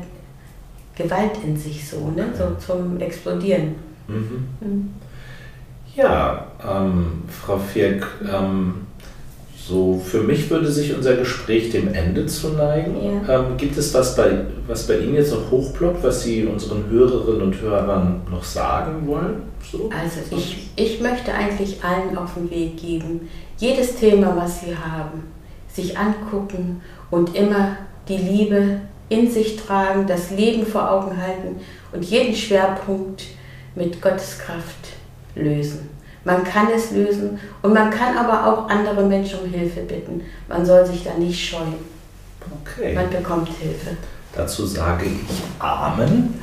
[0.97, 2.27] Gewalt in sich so, ne?
[2.37, 3.75] so zum Explodieren.
[4.09, 4.49] Mhm.
[4.61, 4.95] Mhm.
[5.95, 8.87] Ja, ähm, Frau Firk, ähm,
[9.67, 12.97] so für mich würde sich unser Gespräch dem Ende zu neigen.
[13.03, 13.41] Ja.
[13.41, 17.43] Ähm, gibt es was bei, was bei Ihnen jetzt noch hochploppt, was Sie unseren Hörerinnen
[17.43, 19.43] und Hörern noch sagen wollen?
[19.71, 19.89] So?
[19.89, 25.23] Also ich, ich möchte eigentlich allen auf den Weg geben, jedes Thema, was Sie haben,
[25.73, 31.57] sich angucken und immer die Liebe in sich tragen, das Leben vor Augen halten
[31.93, 33.25] und jeden Schwerpunkt
[33.75, 34.89] mit Gottes Kraft
[35.35, 35.94] lösen.
[36.25, 40.23] Man kann es lösen und man kann aber auch andere Menschen um Hilfe bitten.
[40.49, 41.75] Man soll sich da nicht scheuen.
[42.63, 42.95] Okay.
[42.95, 43.97] Man bekommt Hilfe.
[44.35, 46.41] Dazu sage ich Amen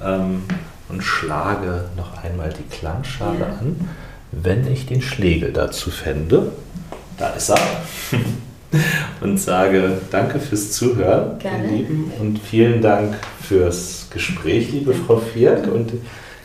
[0.00, 0.14] ja.
[0.16, 0.42] ähm,
[0.88, 3.46] und schlage noch einmal die Klangschale ja.
[3.46, 3.88] an,
[4.30, 6.52] wenn ich den Schlegel dazu fände.
[7.18, 7.58] Da ist er.
[9.20, 11.64] und sage Danke fürs Zuhören, Gerne.
[11.64, 15.92] ihr Lieben, und vielen Dank fürs Gespräch, liebe Frau Vierk, und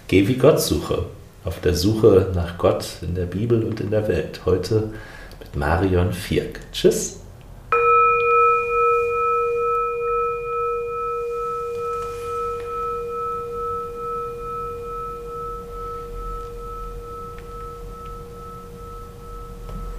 [0.08, 1.06] geh wie Gott suche
[1.44, 4.42] auf der Suche nach Gott in der Bibel und in der Welt.
[4.46, 4.92] Heute
[5.40, 6.60] mit Marion Vierk.
[6.72, 7.19] Tschüss.